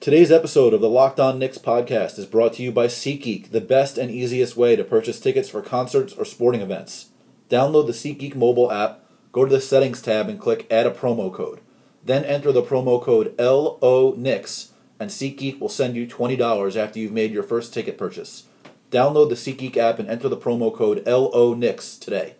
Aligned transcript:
Today's 0.00 0.32
episode 0.32 0.72
of 0.72 0.80
the 0.80 0.88
Locked 0.88 1.20
On 1.20 1.38
Knicks 1.38 1.58
podcast 1.58 2.18
is 2.18 2.24
brought 2.24 2.54
to 2.54 2.62
you 2.62 2.72
by 2.72 2.86
SeatGeek, 2.86 3.50
the 3.50 3.60
best 3.60 3.98
and 3.98 4.10
easiest 4.10 4.56
way 4.56 4.74
to 4.74 4.82
purchase 4.82 5.20
tickets 5.20 5.50
for 5.50 5.60
concerts 5.60 6.14
or 6.14 6.24
sporting 6.24 6.62
events. 6.62 7.10
Download 7.50 7.86
the 7.86 7.92
SeatGeek 7.92 8.34
mobile 8.34 8.72
app 8.72 9.04
go 9.30 9.44
to 9.44 9.54
the 9.54 9.60
settings 9.60 10.00
tab 10.00 10.30
and 10.30 10.40
click 10.40 10.66
add 10.70 10.86
a 10.86 10.90
promo 10.90 11.30
code. 11.30 11.60
Then 12.02 12.24
enter 12.24 12.50
the 12.50 12.62
promo 12.62 13.02
code 13.02 13.36
LONIX 13.36 14.70
and 14.98 15.10
SeatGeek 15.10 15.60
will 15.60 15.68
send 15.68 15.96
you 15.96 16.06
$20 16.06 16.76
after 16.76 16.98
you've 16.98 17.12
made 17.12 17.32
your 17.32 17.42
first 17.42 17.74
ticket 17.74 17.98
purchase. 17.98 18.44
Download 18.90 19.28
the 19.28 19.34
SeatGeek 19.34 19.76
app 19.76 19.98
and 19.98 20.08
enter 20.08 20.30
the 20.30 20.36
promo 20.38 20.74
code 20.74 21.04
LONIX 21.04 21.98
today. 22.00 22.36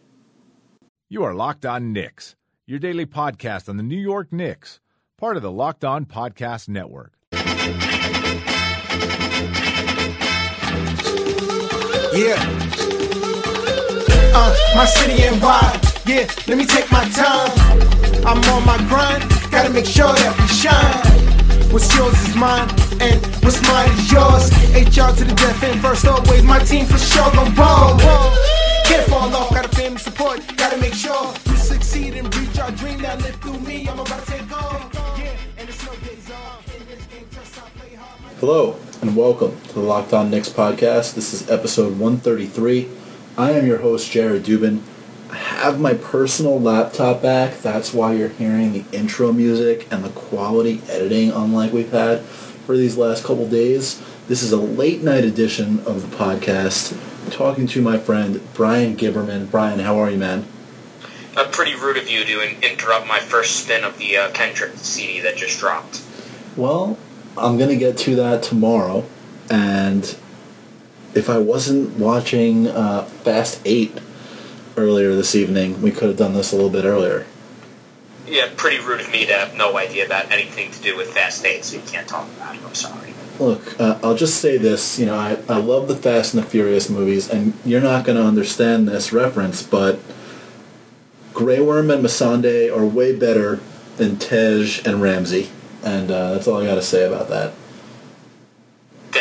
You 1.11 1.24
are 1.24 1.35
Locked 1.35 1.66
On 1.66 1.93
Knicks, 1.93 2.37
your 2.65 2.79
daily 2.79 3.05
podcast 3.05 3.69
on 3.69 3.77
the 3.77 3.83
New 3.83 4.01
York 4.01 4.33
Knicks, 4.33 4.80
part 5.19 5.37
of 5.37 5.43
the 5.43 5.52
Locked 5.52 5.85
On 5.85 6.07
Podcast 6.07 6.66
Network. 6.66 7.20
Yeah. 12.13 12.37
Uh, 14.35 14.55
my 14.75 14.85
city 14.85 15.23
and 15.23 15.41
wide. 15.41 15.80
Yeah, 16.07 16.27
let 16.49 16.59
me 16.59 16.67
take 16.67 16.91
my 16.91 17.09
time. 17.11 17.51
I'm 18.27 18.43
on 18.51 18.67
my 18.67 18.77
grind, 18.89 19.23
gotta 19.51 19.71
make 19.71 19.87
sure 19.87 20.13
that 20.13 20.35
we 20.39 20.47
shine. 20.49 21.71
What's 21.73 21.95
yours 21.97 22.19
is 22.29 22.35
mine, 22.35 22.69
and 23.01 23.25
what's 23.45 23.63
mine 23.63 23.91
is 23.93 24.11
yours. 24.11 24.51
HR 24.74 25.15
to 25.17 25.24
the 25.24 25.35
death 25.37 25.63
and 25.63 25.80
first 25.80 26.05
always. 26.07 26.43
My 26.43 26.59
team 26.59 26.85
for 26.85 26.99
sure 26.99 27.30
gon' 27.33 27.55
ball. 27.55 27.97
Can't 28.85 29.07
fall 29.09 29.33
off, 29.35 29.51
got 29.51 29.67
a 29.67 29.69
family 29.69 29.99
support. 29.99 30.41
Gotta 30.57 30.79
make 30.79 30.95
sure 30.95 31.33
we 31.47 31.55
succeed 31.57 32.15
and 32.17 32.35
reach 32.37 32.59
our 32.59 32.73
dream 32.73 33.01
that 33.02 33.23
live 33.23 33.37
through 33.37 33.61
me. 33.61 33.89
I'm 33.89 34.01
about 34.01 34.27
to 34.27 34.40
Hello, 38.41 38.77
and 39.02 39.15
welcome 39.15 39.60
to 39.69 39.74
the 39.74 39.80
Locked 39.80 40.15
On 40.15 40.30
Knicks 40.30 40.49
podcast. 40.49 41.15
This 41.15 41.35
is 41.35 41.51
episode 41.51 41.99
133. 41.99 42.88
I 43.37 43.51
am 43.51 43.66
your 43.66 43.77
host, 43.77 44.10
Jared 44.10 44.45
Dubin 44.45 44.80
I 45.30 45.35
have 45.37 45.79
my 45.79 45.93
personal 45.93 46.59
laptop 46.59 47.21
back. 47.21 47.59
That's 47.59 47.93
why 47.93 48.15
you're 48.15 48.30
hearing 48.30 48.73
the 48.73 48.85
intro 48.93 49.30
music 49.30 49.87
and 49.93 50.02
the 50.02 50.09
quality 50.09 50.80
editing 50.88 51.33
unlike 51.33 51.74
we've 51.74 51.93
had 51.93 52.23
for 52.23 52.79
these 52.79 52.96
last 52.96 53.24
couple 53.24 53.46
days. 53.46 54.02
This 54.27 54.43
is 54.43 54.52
a 54.52 54.57
late 54.57 55.02
night 55.02 55.24
edition 55.24 55.80
of 55.80 56.11
the 56.11 56.16
podcast. 56.16 56.99
I'm 57.27 57.30
talking 57.30 57.66
to 57.66 57.83
my 57.83 57.99
friend 57.99 58.41
Brian 58.55 58.96
Gibberman. 58.96 59.51
Brian, 59.51 59.80
how 59.80 59.99
are 59.99 60.11
you, 60.11 60.16
man? 60.16 60.46
I'm 61.37 61.51
pretty 61.51 61.74
rude 61.74 61.99
of 61.99 62.09
you 62.09 62.24
to 62.24 62.73
interrupt 62.73 63.07
my 63.07 63.21
first 63.21 63.65
spin 63.65 63.85
of 63.85 63.99
the 63.99 64.16
uh, 64.16 64.31
Kendrick 64.31 64.72
CD 64.77 65.21
that 65.21 65.37
just 65.37 65.61
dropped. 65.61 66.03
Well, 66.56 66.99
I'm 67.37 67.59
going 67.59 67.71
to 67.71 67.77
get 67.77 67.99
to 67.99 68.17
that 68.17 68.43
tomorrow. 68.43 69.05
And 69.50 70.05
if 71.15 71.28
I 71.28 71.39
wasn't 71.39 71.99
watching 71.99 72.69
uh, 72.69 73.05
Fast 73.05 73.61
8 73.65 73.99
earlier 74.77 75.15
this 75.15 75.35
evening. 75.35 75.81
We 75.83 75.91
could 75.91 76.09
have 76.09 76.17
done 76.17 76.35
this 76.35 76.53
a 76.53 76.57
little 76.57 76.71
bit 76.71 76.85
earlier. 76.85 77.27
Yeah, 78.27 78.49
pretty 78.57 78.79
rude 78.79 79.01
of 79.01 79.11
me 79.11 79.27
to 79.27 79.33
have 79.33 79.57
no 79.57 79.77
idea 79.77 80.07
about 80.07 80.31
anything 80.31 80.71
to 80.71 80.83
do 80.83 80.97
with 80.97 81.13
Fast 81.13 81.45
8, 81.45 81.65
so 81.65 81.77
you 81.77 81.83
can't 81.83 82.07
talk 82.07 82.29
about 82.37 82.55
it. 82.55 82.63
I'm 82.65 82.75
sorry. 82.75 83.13
Look, 83.39 83.81
uh, 83.81 83.99
I'll 84.03 84.15
just 84.15 84.41
say 84.41 84.57
this. 84.57 84.99
You 84.99 85.07
know, 85.07 85.17
I, 85.17 85.39
I 85.49 85.57
love 85.57 85.89
the 85.89 85.97
Fast 85.97 86.35
and 86.35 86.43
the 86.43 86.47
Furious 86.47 86.89
movies, 86.89 87.29
and 87.29 87.55
you're 87.65 87.81
not 87.81 88.05
going 88.05 88.17
to 88.17 88.25
understand 88.25 88.87
this 88.87 89.13
reference, 89.13 89.63
but 89.63 89.99
Grey 91.33 91.61
Worm 91.61 91.91
and 91.91 92.05
Missandei 92.05 92.75
are 92.75 92.85
way 92.85 93.17
better 93.17 93.61
than 93.97 94.17
Tej 94.17 94.83
and 94.85 95.03
Ramsey, 95.03 95.51
and 95.85 96.11
uh, 96.11 96.35
that's 96.35 96.47
all 96.49 96.61
I 96.63 96.67
got 96.67 96.77
to 96.77 96.83
say 96.83 97.07
about 97.07 97.29
that. 97.29 97.53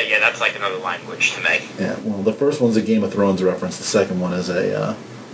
Yeah, 0.09 0.19
that's 0.19 0.41
like 0.41 0.55
another 0.55 0.77
language 0.77 1.33
to 1.33 1.41
me. 1.41 1.59
Yeah, 1.79 1.95
well, 2.03 2.23
the 2.23 2.33
first 2.33 2.59
one's 2.59 2.75
a 2.75 2.81
Game 2.81 3.03
of 3.03 3.13
Thrones 3.13 3.43
reference. 3.43 3.77
The 3.77 3.83
second 3.83 4.19
one 4.19 4.33
is 4.33 4.49
a 4.49 4.75
uh, 4.75 4.91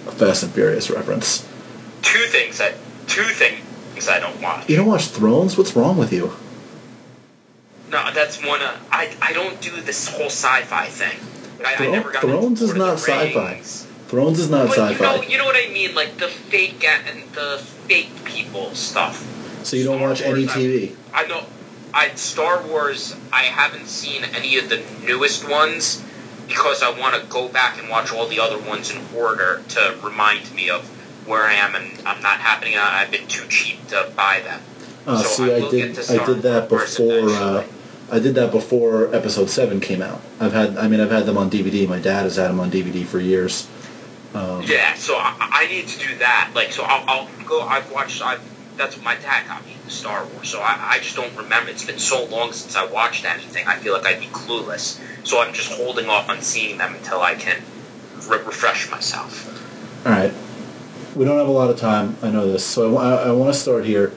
a 0.08 0.12
Fast 0.12 0.44
and 0.44 0.52
Furious 0.52 0.90
reference. 0.90 1.47
Two 2.02 2.25
things 2.25 2.58
that 2.58 2.74
two 3.08 3.24
things 3.24 3.64
I 4.09 4.19
don't 4.19 4.40
watch. 4.41 4.69
You 4.69 4.75
don't 4.75 4.88
watch 4.88 5.06
Thrones? 5.06 5.58
What's 5.58 5.75
wrong 5.75 5.97
with 5.97 6.12
you? 6.12 6.34
No, 7.90 8.12
that's 8.12 8.46
one. 8.46 8.62
Uh, 8.62 8.78
I 8.91 9.16
I 9.22 9.34
don't 9.34 9.59
do 9.62 9.72
this 9.81 10.09
whole 10.09 10.25
sci-fi 10.25 10.88
thing. 10.88 11.18
I, 11.66 11.75
Thro- 11.78 11.88
I 11.88 11.91
never 11.91 12.12
got 12.12 12.22
Thrones 12.22 12.62
is 12.62 12.75
not 12.75 13.00
sci-fi. 13.00 13.62
Thrones 14.08 14.40
is 14.40 14.50
not 14.50 14.68
but 14.68 14.78
sci-fi. 14.78 15.16
You 15.16 15.22
know, 15.22 15.28
you 15.28 15.38
know 15.38 15.46
what 15.46 15.56
I 15.56 15.72
mean, 15.72 15.96
like 15.96 16.18
the 16.18 16.28
fake 16.28 16.84
and 16.84 17.24
the 17.31 17.58
fake 17.88 18.12
people 18.25 18.75
stuff. 18.75 19.25
So 19.66 19.76
you 19.76 19.84
don't 19.84 19.98
Star 19.98 20.09
watch 20.09 20.22
any 20.22 20.46
Wars, 20.46 20.52
TV? 20.52 20.96
I, 21.14 21.24
I 21.24 21.28
know. 21.28 21.44
I 21.94 22.09
Star 22.16 22.66
Wars. 22.68 23.16
I 23.34 23.44
haven't 23.44 23.88
seen 23.88 24.24
any 24.24 24.58
of 24.58 24.70
the 24.70 24.84
newest 25.06 25.50
ones 25.50 26.03
because 26.48 26.84
I 26.84 26.98
want 27.00 27.16
to 27.16 27.28
go 27.28 27.48
back 27.48 27.80
and 27.80 27.90
watch 27.90 28.14
all 28.14 28.28
the 28.28 28.40
other 28.40 28.59
ones 28.59 28.92
in 28.92 29.02
order 29.16 29.64
to 29.70 29.98
remind 30.03 30.53
me 30.53 30.70
of 30.70 30.84
where 31.28 31.44
I 31.44 31.53
am, 31.53 31.74
and 31.74 32.08
I'm 32.08 32.22
not 32.22 32.40
happening. 32.40 32.76
I've 32.78 33.09
been 33.09 33.28
too 33.28 33.48
cheap 33.48 33.88
to 33.88 34.12
buy 34.16 34.42
them. 34.42 34.62
Uh, 35.08 35.18
so 35.24 35.46
see, 35.46 35.53
I, 35.53 35.56
I, 35.56 35.72
did. 35.72 36.00
I 36.09 36.26
did 36.26 36.42
that 36.44 36.70
before. 36.70 37.30
Uh. 37.30 37.64
I 38.12 38.20
did 38.20 38.36
that 38.36 38.52
before 38.52 39.14
Episode 39.16 39.50
Seven 39.50 39.80
came 39.80 40.03
out. 40.03 40.22
I've 40.40 40.53
had. 40.53 40.78
I 40.78 40.88
mean, 40.88 41.00
I've 41.00 41.09
had 41.09 41.26
them 41.26 41.40
on 41.40 41.50
DVD. 41.50 41.88
My 41.90 42.00
dad 42.00 42.24
has 42.24 42.36
had 42.36 42.50
them 42.50 42.59
on 42.59 42.70
DVD 42.70 43.03
for 43.03 43.20
years. 43.20 43.68
Um, 44.36 44.62
yeah, 44.64 44.94
so 44.94 45.16
I, 45.16 45.36
I 45.40 45.68
need 45.68 45.88
to 45.88 46.08
do 46.08 46.18
that. 46.18 46.52
Like, 46.53 46.72
so 46.72 46.84
I'll, 46.84 47.03
I'll 47.09 47.46
go. 47.46 47.62
I've 47.62 47.92
watched. 47.92 48.22
I've 48.22 48.42
that's 48.78 48.96
what 48.96 49.06
my 49.06 49.16
dad 49.16 49.47
got 49.47 49.66
me 49.66 49.75
Star 49.88 50.25
Wars. 50.25 50.50
So 50.50 50.59
I, 50.62 50.78
I 50.96 51.00
just 51.00 51.16
don't 51.16 51.36
remember. 51.36 51.72
It's 51.72 51.86
been 51.86 52.00
so 52.00 52.25
long 52.25 52.52
since 52.52 52.75
I 52.75 52.86
watched 52.86 53.25
anything. 53.25 53.68
I 53.68 53.78
feel 53.78 53.94
like 53.94 54.06
I'd 54.06 54.19
be 54.19 54.28
clueless. 54.28 55.00
So 55.25 55.41
I'm 55.41 55.53
just 55.53 55.72
holding 55.72 56.09
off 56.09 56.30
on 56.30 56.41
seeing 56.41 56.78
them 56.78 56.96
until 56.96 57.22
I 57.22 57.35
can 57.35 57.62
re- 58.28 58.44
refresh 58.44 58.90
myself. 58.91 60.06
All 60.06 60.12
right. 60.12 60.34
We 61.16 61.25
don't 61.25 61.38
have 61.38 61.47
a 61.47 61.52
lot 61.52 61.69
of 61.69 61.80
time. 61.80 62.18
I 62.22 62.30
know 62.30 62.52
this, 62.52 62.66
so 62.66 62.97
I, 62.97 63.30
I 63.30 63.31
want 63.31 63.53
to 63.53 63.59
start 63.59 63.85
here 63.85 64.12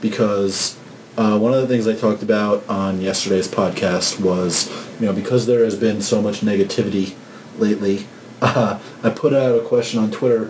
because 0.00 0.78
uh, 1.16 1.36
one 1.36 1.52
of 1.52 1.60
the 1.60 1.66
things 1.66 1.88
I 1.88 1.94
talked 1.94 2.22
about 2.22 2.68
on 2.68 3.00
yesterday's 3.00 3.48
podcast 3.48 4.20
was, 4.20 4.68
you 5.00 5.06
know, 5.06 5.12
because 5.12 5.46
there 5.46 5.64
has 5.64 5.74
been 5.74 6.00
so 6.00 6.22
much 6.22 6.40
negativity 6.42 7.14
lately, 7.58 8.06
uh, 8.40 8.78
I 9.02 9.10
put 9.10 9.32
out 9.32 9.58
a 9.58 9.62
question 9.62 9.98
on 9.98 10.10
Twitter. 10.10 10.46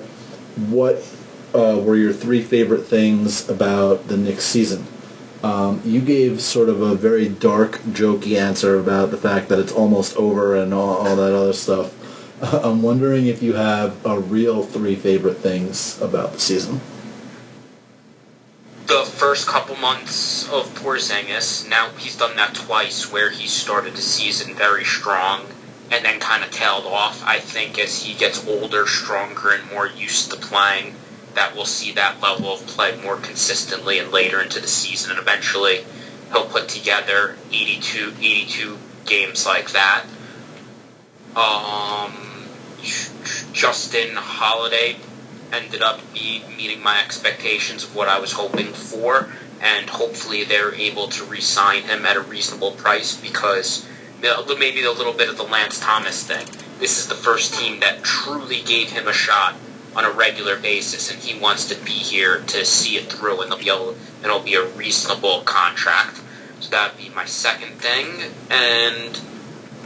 What 0.69 0.97
uh, 1.55 1.81
were 1.81 1.97
your 1.97 2.13
three 2.13 2.43
favorite 2.43 2.83
things 2.83 3.49
about 3.49 4.09
the 4.09 4.17
Knicks 4.17 4.45
season? 4.45 4.85
Um, 5.43 5.81
you 5.85 6.01
gave 6.01 6.41
sort 6.41 6.69
of 6.69 6.81
a 6.81 6.95
very 6.95 7.29
dark, 7.29 7.79
jokey 7.93 8.39
answer 8.39 8.79
about 8.79 9.11
the 9.11 9.17
fact 9.17 9.51
that 9.51 9.59
it's 9.59 9.73
almost 9.73 10.17
over 10.17 10.57
and 10.57 10.75
all, 10.75 11.07
all 11.07 11.17
that 11.17 11.35
other 11.35 11.53
stuff. 11.53 11.93
I'm 12.65 12.83
wondering 12.83 13.27
if 13.27 13.43
you 13.43 13.53
have 13.53 14.05
a 14.05 14.19
real 14.19 14.65
three 14.65 14.97
favorite 14.97 15.37
things 15.37 16.01
about 16.01 16.33
the 16.33 16.41
season. 16.41 16.81
The 18.87 19.05
first 19.05 19.47
couple 19.47 19.77
months 19.77 20.49
of 20.51 20.67
Porzingis, 20.75 21.69
now 21.69 21.89
he's 21.99 22.17
done 22.17 22.37
that 22.37 22.55
twice, 22.55 23.12
where 23.12 23.31
he 23.31 23.47
started 23.47 23.95
the 23.95 24.03
season 24.03 24.55
very 24.55 24.85
strong 24.85 25.45
and 25.93 26.05
then 26.05 26.19
kind 26.21 26.43
of 26.43 26.50
tailed 26.50 26.87
off. 26.87 27.23
I 27.25 27.39
think 27.39 27.79
as 27.79 28.03
he 28.03 28.15
gets 28.15 28.47
older, 28.49 28.87
stronger, 28.87 29.53
and 29.53 29.71
more 29.71 29.87
used 29.87 30.31
to 30.33 30.37
playing, 30.37 30.95
that 31.35 31.55
we'll 31.55 31.65
see 31.65 31.93
that 31.93 32.21
level 32.21 32.55
of 32.55 32.67
play 32.67 32.97
more 33.03 33.17
consistently 33.17 33.99
and 33.99 34.11
later 34.11 34.41
into 34.41 34.61
the 34.61 34.69
season, 34.69 35.11
and 35.11 35.21
eventually 35.21 35.85
he'll 36.33 36.47
put 36.47 36.69
together 36.69 37.37
82, 37.53 38.15
82 38.19 38.79
games 39.07 39.47
like 39.47 39.71
that. 39.73 40.05
Um, 41.37 42.13
Justin 43.53 44.15
Holiday 44.15 44.97
ended 45.53 45.83
up 45.83 46.01
meeting 46.15 46.83
my 46.83 47.03
expectations 47.03 47.85
of 47.85 47.95
what 47.95 48.09
I 48.09 48.19
was 48.21 48.33
hoping 48.33 48.73
for, 48.73 49.29
and 49.61 49.89
hopefully 49.89 50.45
they're 50.45 50.75
able 50.75 51.09
to 51.09 51.25
re-sign 51.25 51.83
him 51.83 52.05
at 52.07 52.17
a 52.17 52.21
reasonable 52.21 52.73
price 52.73 53.17
because 53.21 53.87
maybe 54.59 54.85
a 54.85 54.93
little 54.93 55.13
bit 55.13 55.29
of 55.29 55.37
the 55.37 55.43
Lance 55.43 55.79
Thomas 55.81 56.27
thing. 56.27 56.47
This 56.79 56.99
is 56.99 57.09
the 57.09 57.15
first 57.15 57.55
team 57.55 57.81
that 57.81 58.03
truly 58.03 58.63
gave 58.63 58.91
him 58.91 59.07
a 59.07 59.13
shot 59.13 59.55
on 59.96 60.05
a 60.05 60.11
regular 60.11 60.58
basis, 60.58 61.11
and 61.11 61.20
he 61.20 61.38
wants 61.38 61.69
to 61.69 61.85
be 61.85 61.93
here 61.93 62.41
to 62.41 62.64
see 62.64 62.96
it 62.96 63.12
through, 63.12 63.41
and 63.43 63.52
it'll 63.52 63.58
be 63.58 63.69
a, 63.69 63.76
and 63.76 64.25
it'll 64.25 64.41
be 64.41 64.55
a 64.55 64.64
reasonable 64.64 65.41
contract. 65.43 66.20
So 66.61 66.70
that'd 66.70 66.96
be 66.99 67.11
my 67.11 67.25
second 67.26 67.73
thing, 67.81 68.06
and 68.50 69.20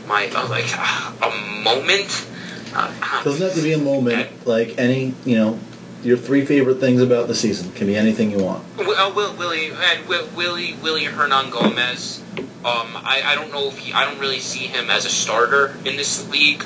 my 0.06 0.28
uh, 0.34 0.48
like 0.48 0.66
uh, 0.76 1.12
a 1.22 1.62
moment. 1.62 2.26
Uh, 2.74 3.24
Doesn't 3.24 3.42
have 3.42 3.54
to 3.54 3.62
be 3.62 3.72
a 3.72 3.78
moment. 3.78 4.46
Like 4.46 4.78
any, 4.78 5.14
you 5.24 5.36
know, 5.36 5.58
your 6.02 6.16
three 6.16 6.44
favorite 6.44 6.76
things 6.76 7.02
about 7.02 7.28
the 7.28 7.34
season 7.34 7.72
can 7.72 7.86
be 7.86 7.96
anything 7.96 8.30
you 8.30 8.42
want. 8.42 8.64
Well, 8.76 9.12
Will, 9.14 9.34
Willie 9.36 9.70
and 9.70 10.06
Will, 10.06 10.28
Willie 10.36 10.74
Willie 10.74 11.04
Hernan 11.04 11.50
Gomez. 11.50 12.22
Um, 12.38 12.96
I, 12.96 13.22
I 13.24 13.34
don't 13.34 13.52
know 13.52 13.68
if 13.68 13.78
he, 13.78 13.92
I 13.92 14.04
don't 14.04 14.18
really 14.18 14.40
see 14.40 14.66
him 14.66 14.90
as 14.90 15.04
a 15.04 15.10
starter 15.10 15.76
in 15.84 15.96
this 15.96 16.28
league 16.28 16.64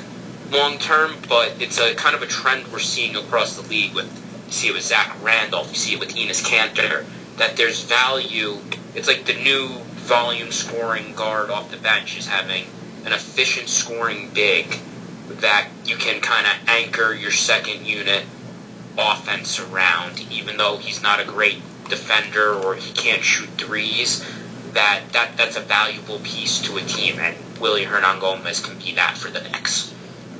long 0.53 0.77
term, 0.77 1.15
but 1.27 1.61
it's 1.61 1.79
a 1.79 1.95
kind 1.95 2.15
of 2.15 2.21
a 2.21 2.27
trend 2.27 2.67
we're 2.71 2.79
seeing 2.79 3.15
across 3.15 3.59
the 3.59 3.67
league. 3.67 3.93
With 3.93 4.05
you 4.47 4.51
see 4.51 4.67
it 4.67 4.73
with 4.73 4.83
Zach 4.83 5.17
Randolph, 5.23 5.69
you 5.69 5.75
see 5.75 5.93
it 5.93 5.99
with 5.99 6.15
Enes 6.15 6.43
Kanter, 6.43 7.05
that 7.37 7.57
there's 7.57 7.83
value. 7.83 8.57
It's 8.95 9.07
like 9.07 9.25
the 9.25 9.33
new 9.33 9.69
volume 10.03 10.51
scoring 10.51 11.13
guard 11.15 11.49
off 11.49 11.71
the 11.71 11.77
bench 11.77 12.17
is 12.17 12.27
having 12.27 12.65
an 13.05 13.13
efficient 13.13 13.67
scoring 13.67 14.29
big 14.33 14.77
that 15.39 15.67
you 15.85 15.95
can 15.95 16.21
kind 16.21 16.45
of 16.45 16.53
anchor 16.69 17.13
your 17.13 17.31
second 17.31 17.85
unit 17.85 18.23
offense 18.97 19.59
around, 19.59 20.19
even 20.31 20.57
though 20.57 20.77
he's 20.77 21.01
not 21.01 21.19
a 21.19 21.25
great 21.25 21.61
defender 21.89 22.53
or 22.53 22.75
he 22.75 22.91
can't 22.93 23.23
shoot 23.23 23.49
threes. 23.57 24.23
That, 24.73 25.01
that 25.13 25.37
that's 25.37 25.55
a 25.55 25.61
valuable 25.61 26.19
piece 26.19 26.61
to 26.63 26.77
a 26.77 26.81
team, 26.81 27.19
and 27.19 27.35
Willie 27.59 27.85
Hernangomez 27.85 28.63
can 28.63 28.79
be 28.79 28.95
that 28.95 29.17
for 29.17 29.29
the 29.29 29.41
Knicks. 29.41 29.93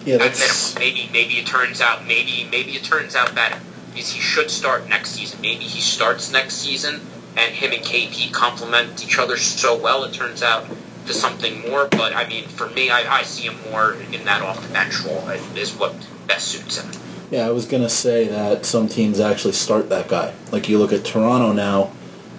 Yeah, 0.06 0.16
At 0.16 0.34
that's 0.34 0.76
maybe 0.76 1.10
maybe 1.14 1.36
it 1.36 1.48
turns 1.48 1.80
out 1.82 2.06
maybe 2.06 2.48
maybe 2.52 2.72
it 2.72 2.84
turns 2.84 3.16
out 3.16 3.34
better 3.36 3.60
because 3.92 4.12
he 4.12 4.20
should 4.20 4.52
start 4.52 4.90
next 4.90 5.12
season. 5.12 5.40
Maybe 5.42 5.64
he 5.64 5.80
starts 5.80 6.32
next 6.32 6.56
season, 6.56 7.00
and 7.38 7.54
him 7.54 7.72
and 7.72 7.82
KP 7.82 8.34
complement 8.34 9.04
each 9.04 9.18
other 9.18 9.38
so 9.38 9.78
well. 9.78 10.04
It 10.04 10.14
turns 10.14 10.44
out 10.44 10.66
to 11.08 11.14
something 11.14 11.62
more. 11.70 11.88
But 11.88 12.14
I 12.14 12.28
mean, 12.28 12.48
for 12.48 12.68
me, 12.70 12.90
I, 12.90 13.20
I 13.20 13.24
see 13.24 13.48
him 13.48 13.58
more 13.72 13.94
in 14.12 14.26
that 14.26 14.42
off 14.42 14.62
the 14.62 14.74
bench 14.74 15.02
role 15.02 15.30
is 15.56 15.74
what 15.74 15.94
best 16.28 16.48
suits 16.50 16.78
him. 16.80 16.92
Yeah, 17.32 17.48
I 17.48 17.52
was 17.52 17.66
gonna 17.66 17.90
say 17.90 18.28
that 18.28 18.66
some 18.66 18.88
teams 18.88 19.20
actually 19.20 19.54
start 19.54 19.90
that 19.90 20.08
guy. 20.08 20.34
Like 20.52 20.70
you 20.70 20.78
look 20.78 20.94
at 20.94 21.06
Toronto 21.06 21.54
now, 21.54 21.92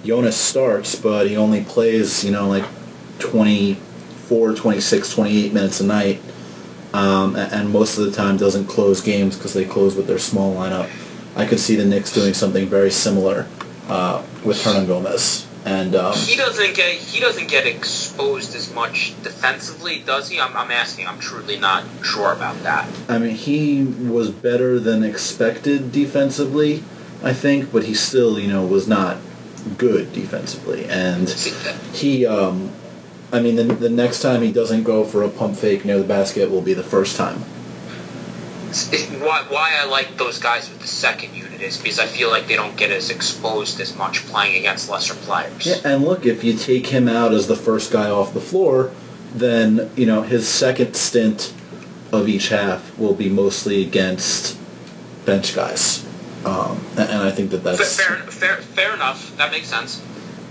Jonas 0.05 0.37
starts, 0.37 0.95
but 0.95 1.29
he 1.29 1.37
only 1.37 1.65
plays, 1.65 2.25
you 2.25 2.31
know, 2.31 2.49
like 2.49 2.65
24, 3.19 4.55
26, 4.55 5.15
28 5.15 5.53
minutes 5.53 5.81
a 5.81 5.87
night, 5.87 6.21
um, 6.95 7.35
and 7.35 7.71
most 7.71 7.99
of 7.99 8.05
the 8.05 8.13
time 8.13 8.37
doesn't 8.37 8.67
close 8.67 9.01
games 9.01 9.37
because 9.37 9.53
they 9.53 9.65
close 9.65 9.97
with 9.97 10.07
their 10.07 10.21
small 10.21 10.55
lineup. 10.55 10.89
I 11.35 11.45
could 11.45 11.59
see 11.59 11.75
the 11.75 11.85
Knicks 11.85 12.15
doing 12.15 12.35
something 12.35 12.69
very 12.69 12.93
similar 12.93 13.49
uh, 13.89 14.23
with 14.45 14.59
Hernangomez. 14.59 15.45
And 15.65 15.97
um, 15.97 16.15
He 16.15 16.37
doesn't 16.37 16.77
get 16.77 16.95
he 16.95 17.19
doesn't 17.19 17.49
get 17.49 17.67
exposed 17.67 18.55
as 18.55 18.73
much 18.73 19.15
defensively, 19.25 20.01
does 20.07 20.29
he? 20.29 20.39
I'm, 20.39 20.57
I'm 20.57 20.71
asking. 20.71 21.09
I'm 21.09 21.19
truly 21.19 21.59
not 21.59 21.85
sure 22.03 22.33
about 22.33 22.63
that. 22.63 22.89
I 23.09 23.19
mean, 23.19 23.35
he 23.35 23.83
was 23.83 24.31
better 24.31 24.79
than 24.79 25.03
expected 25.03 25.91
defensively, 25.91 26.85
I 27.25 27.33
think, 27.33 27.73
but 27.73 27.85
he 27.85 27.95
still, 27.95 28.39
you 28.39 28.49
know, 28.49 28.65
was 28.65 28.87
not 28.87 29.17
good 29.79 30.13
defensively. 30.13 30.85
And 30.85 31.29
he, 31.93 32.25
um, 32.27 32.71
I 33.35 33.41
mean, 33.41 33.57
the, 33.57 33.65
the 33.65 33.89
next 33.89 34.23
time 34.23 34.43
he 34.43 34.53
doesn't 34.53 34.85
go 34.85 35.05
for 35.05 35.25
a 35.25 35.29
pump 35.29 35.57
fake 35.57 35.85
near 35.85 35.99
the 35.99 36.05
basket 36.05 36.49
will 36.49 36.63
be 36.63 36.73
the 36.73 36.85
first 36.85 37.17
time. 37.17 37.39
Why, 39.21 39.45
why 39.49 39.73
I 39.81 39.87
like 39.87 40.17
those 40.17 40.39
guys 40.39 40.71
with 40.71 40.81
the 40.81 40.87
second 40.87 41.35
unit 41.35 41.61
is 41.61 41.77
because 41.77 41.99
I 41.99 42.07
feel 42.07 42.31
like 42.31 42.47
they 42.47 42.55
don't 42.55 42.77
get 42.77 42.91
as 42.91 43.11
exposed 43.11 43.81
as 43.81 43.97
much 43.97 44.25
playing 44.27 44.57
against 44.59 44.89
lesser 44.89 45.15
players. 45.15 45.67
Yeah, 45.67 45.77
and 45.85 46.05
look, 46.05 46.27
if 46.27 46.45
you 46.45 46.55
take 46.55 46.87
him 46.87 47.09
out 47.09 47.33
as 47.33 47.49
the 47.49 47.57
first 47.57 47.93
guy 47.93 48.09
off 48.09 48.35
the 48.35 48.41
floor, 48.41 48.93
then, 49.35 49.91
you 49.97 50.07
know, 50.07 50.23
his 50.23 50.49
second 50.49 50.95
stint 50.95 51.53
of 52.13 52.29
each 52.29 52.51
half 52.51 52.97
will 52.97 53.15
be 53.15 53.29
mostly 53.29 53.83
against 53.83 54.57
bench 55.25 55.57
guys. 55.57 56.07
Um, 56.45 56.85
and, 56.93 57.11
and 57.11 57.23
I 57.23 57.33
think 57.33 57.51
that 57.51 57.65
that's... 57.65 57.97
Fair, 57.97 58.17
fair, 58.17 58.57
fair 58.59 58.95
enough. 58.95 59.37
That 59.39 59.51
makes 59.51 59.67
sense. 59.67 60.01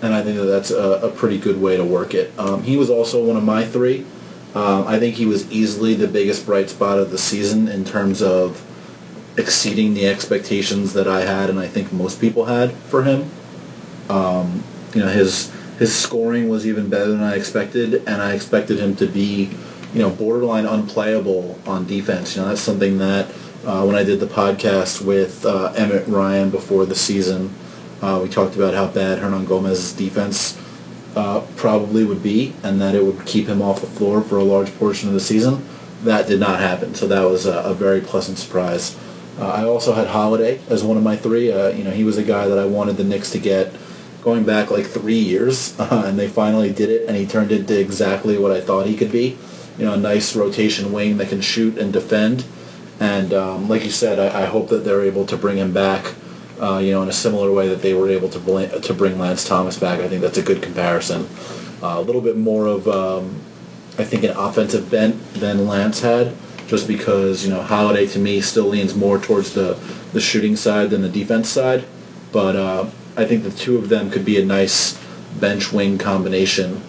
And 0.04 0.14
I 0.14 0.22
think 0.22 0.38
that 0.38 0.46
that's 0.46 0.70
a, 0.70 1.08
a 1.08 1.10
pretty 1.10 1.40
good 1.40 1.60
way 1.60 1.78
to 1.78 1.84
work 1.84 2.14
it. 2.14 2.38
Um, 2.38 2.62
he 2.62 2.76
was 2.76 2.90
also 2.90 3.24
one 3.24 3.38
of 3.38 3.44
my 3.44 3.66
three. 3.66 4.06
Um, 4.54 4.86
I 4.86 5.00
think 5.00 5.16
he 5.16 5.26
was 5.26 5.50
easily 5.50 5.96
the 5.96 6.08
biggest 6.08 6.46
bright 6.46 6.70
spot 6.70 7.00
of 7.00 7.10
the 7.10 7.18
season 7.18 7.70
in 7.70 7.86
terms 7.86 8.22
of 8.22 8.62
exceeding 9.38 9.94
the 9.94 10.08
expectations 10.08 10.94
that 10.94 11.08
I 11.08 11.22
had, 11.22 11.50
and 11.50 11.58
I 11.58 11.68
think 11.68 11.92
most 11.94 12.20
people 12.20 12.46
had 12.46 12.74
for 12.74 13.04
him. 13.04 13.32
Um, 14.10 14.64
you 14.94 15.00
know, 15.00 15.08
his 15.08 15.52
his 15.80 15.96
scoring 15.96 16.50
was 16.50 16.68
even 16.68 16.90
better 16.90 17.08
than 17.08 17.24
I 17.24 17.36
expected, 17.36 17.96
and 18.06 18.22
I 18.22 18.34
expected 18.34 18.80
him 18.80 18.96
to 18.98 19.08
be, 19.08 19.50
you 19.94 20.02
know, 20.02 20.10
borderline 20.10 20.66
unplayable 20.66 21.58
on 21.66 21.88
defense. 21.88 22.36
You 22.36 22.42
know, 22.42 22.50
that's 22.50 22.62
something 22.62 22.98
that 22.98 23.30
uh, 23.66 23.84
when 23.86 23.96
I 23.96 24.04
did 24.04 24.20
the 24.20 24.28
podcast 24.28 25.04
with 25.04 25.46
uh, 25.46 25.74
Emmett 25.78 26.08
Ryan 26.08 26.50
before 26.50 26.86
the 26.86 26.96
season, 26.96 27.56
uh, 28.04 28.20
we 28.22 28.28
talked 28.28 28.58
about 28.58 28.74
how 28.74 28.86
bad 28.88 29.20
Hernangomez's 29.20 29.94
defense 29.94 30.60
uh, 31.16 31.40
probably 31.56 32.04
would 32.04 32.22
be, 32.22 32.54
and 32.62 32.82
that 32.82 32.96
it 32.96 33.06
would 33.06 33.26
keep 33.26 33.48
him 33.48 33.62
off 33.62 33.80
the 33.80 33.88
floor 33.88 34.22
for 34.22 34.36
a 34.36 34.44
large 34.44 34.78
portion 34.78 35.08
of 35.08 35.14
the 35.14 35.22
season. 35.22 35.66
That 36.04 36.28
did 36.28 36.42
not 36.42 36.60
happen, 36.60 36.96
so 36.96 37.08
that 37.08 37.22
was 37.22 37.46
a, 37.46 37.60
a 37.60 37.74
very 37.74 38.02
pleasant 38.02 38.38
surprise. 38.38 39.00
Uh, 39.40 39.48
I 39.48 39.64
also 39.64 39.94
had 39.94 40.08
Holiday 40.08 40.60
as 40.70 40.84
one 40.84 40.98
of 40.98 41.04
my 41.04 41.16
three. 41.16 41.50
Uh, 41.50 41.70
you 41.70 41.86
know, 41.86 41.92
he 41.92 42.04
was 42.04 42.18
a 42.18 42.24
guy 42.24 42.46
that 42.46 42.60
I 42.60 42.66
wanted 42.66 42.98
the 42.98 43.06
Knicks 43.06 43.32
to 43.32 43.40
get 43.40 43.74
going 44.22 44.44
back 44.44 44.70
like 44.70 44.86
three 44.86 45.20
years, 45.20 45.74
and 45.80 46.20
they 46.20 46.28
finally 46.28 46.74
did 46.74 46.90
it, 46.90 47.08
and 47.08 47.16
he 47.16 47.26
turned 47.26 47.54
into 47.54 47.80
exactly 47.80 48.38
what 48.38 48.52
I 48.52 48.60
thought 48.60 48.86
he 48.86 48.98
could 48.98 49.14
be. 49.14 49.38
You 49.78 49.86
know, 49.86 49.94
a 49.94 49.98
nice 49.98 50.36
rotation 50.36 50.92
wing 50.92 51.16
that 51.18 51.30
can 51.30 51.40
shoot 51.40 51.78
and 51.78 51.94
defend. 51.94 52.44
And 53.00 53.34
um, 53.34 53.70
like 53.70 53.86
you 53.86 53.92
said, 53.92 54.20
I, 54.20 54.44
I 54.44 54.46
hope 54.46 54.68
that 54.70 54.84
they're 54.84 55.04
able 55.04 55.26
to 55.28 55.38
bring 55.38 55.58
him 55.58 55.72
back 55.72 56.14
uh, 56.64 56.78
you 56.78 56.92
know, 56.92 57.04
in 57.04 57.10
a 57.10 57.14
similar 57.14 57.52
way 57.52 57.68
that 57.68 57.82
they 57.82 57.94
were 57.94 58.10
able 58.10 58.30
to 58.30 58.40
bl- 58.40 58.80
to 58.80 58.94
bring 58.94 59.20
Lance 59.20 59.46
Thomas 59.46 59.78
back. 59.78 60.00
I 60.00 60.08
think 60.08 60.22
that's 60.22 60.38
a 60.38 60.42
good 60.42 60.62
comparison. 60.62 61.28
Uh, 61.82 61.96
a 61.98 62.02
little 62.02 62.22
bit 62.22 62.38
more 62.38 62.68
of, 62.68 62.88
um, 62.88 63.42
I 63.98 64.06
think, 64.06 64.24
an 64.24 64.32
offensive 64.32 64.90
bent 64.90 65.34
than 65.34 65.68
Lance 65.68 66.00
had, 66.00 66.34
just 66.68 66.88
because 66.88 67.44
you 67.46 67.52
know 67.52 67.62
Holiday 67.62 68.08
to 68.08 68.20
me 68.20 68.40
still 68.40 68.68
leans 68.68 68.96
more 68.96 69.20
towards 69.20 69.54
the 69.54 69.78
the 70.14 70.22
shooting 70.22 70.56
side 70.56 70.90
than 70.92 71.02
the 71.02 71.10
defense 71.10 71.50
side. 71.50 71.84
But 72.32 72.56
uh, 72.56 72.86
I 73.18 73.26
think 73.26 73.44
the 73.44 73.52
two 73.52 73.78
of 73.78 73.90
them 73.90 74.10
could 74.10 74.24
be 74.24 74.42
a 74.42 74.46
nice 74.46 74.98
bench 75.40 75.74
wing 75.74 75.98
combination 75.98 76.82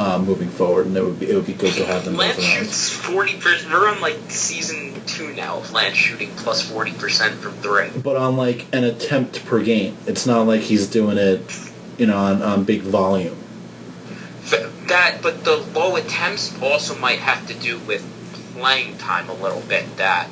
uh, 0.00 0.18
moving 0.18 0.48
forward, 0.48 0.86
and 0.86 0.96
it 0.96 1.04
would 1.04 1.20
be 1.20 1.30
it 1.30 1.34
would 1.34 1.46
be 1.46 1.52
good 1.52 1.74
to 1.74 1.84
have 1.84 2.06
them 2.06 2.16
Lance 2.16 2.42
shoots 2.42 2.88
forty 2.88 3.36
percent. 3.38 3.70
We're 3.70 3.86
on 3.86 4.00
like 4.00 4.16
season 4.28 4.94
two 5.04 5.34
now 5.34 5.58
of 5.58 5.72
Lance 5.72 5.94
shooting 5.94 6.30
plus 6.36 6.62
forty 6.62 6.92
percent 6.92 7.34
from 7.34 7.52
three. 7.52 7.90
but 8.02 8.16
on 8.16 8.38
like 8.38 8.64
an 8.72 8.84
attempt 8.84 9.44
per 9.44 9.62
game. 9.62 9.98
It's 10.06 10.26
not 10.26 10.46
like 10.46 10.62
he's 10.62 10.88
doing 10.88 11.18
it, 11.18 11.42
you 11.98 12.06
know, 12.06 12.16
on, 12.16 12.40
on 12.40 12.64
big 12.64 12.80
volume. 12.80 13.36
That, 14.88 15.18
but 15.22 15.44
the 15.44 15.56
low 15.56 15.96
attempts 15.96 16.60
also 16.62 16.98
might 16.98 17.18
have 17.18 17.46
to 17.48 17.54
do 17.54 17.78
with 17.80 18.02
playing 18.54 18.96
time 18.96 19.28
a 19.28 19.34
little 19.34 19.60
bit. 19.60 19.98
That 19.98 20.28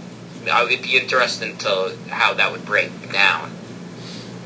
I 0.50 0.64
would 0.64 0.82
be 0.82 0.96
interested 0.96 1.60
to 1.60 1.94
how 2.08 2.32
that 2.34 2.52
would 2.52 2.64
break 2.64 3.12
down. 3.12 3.52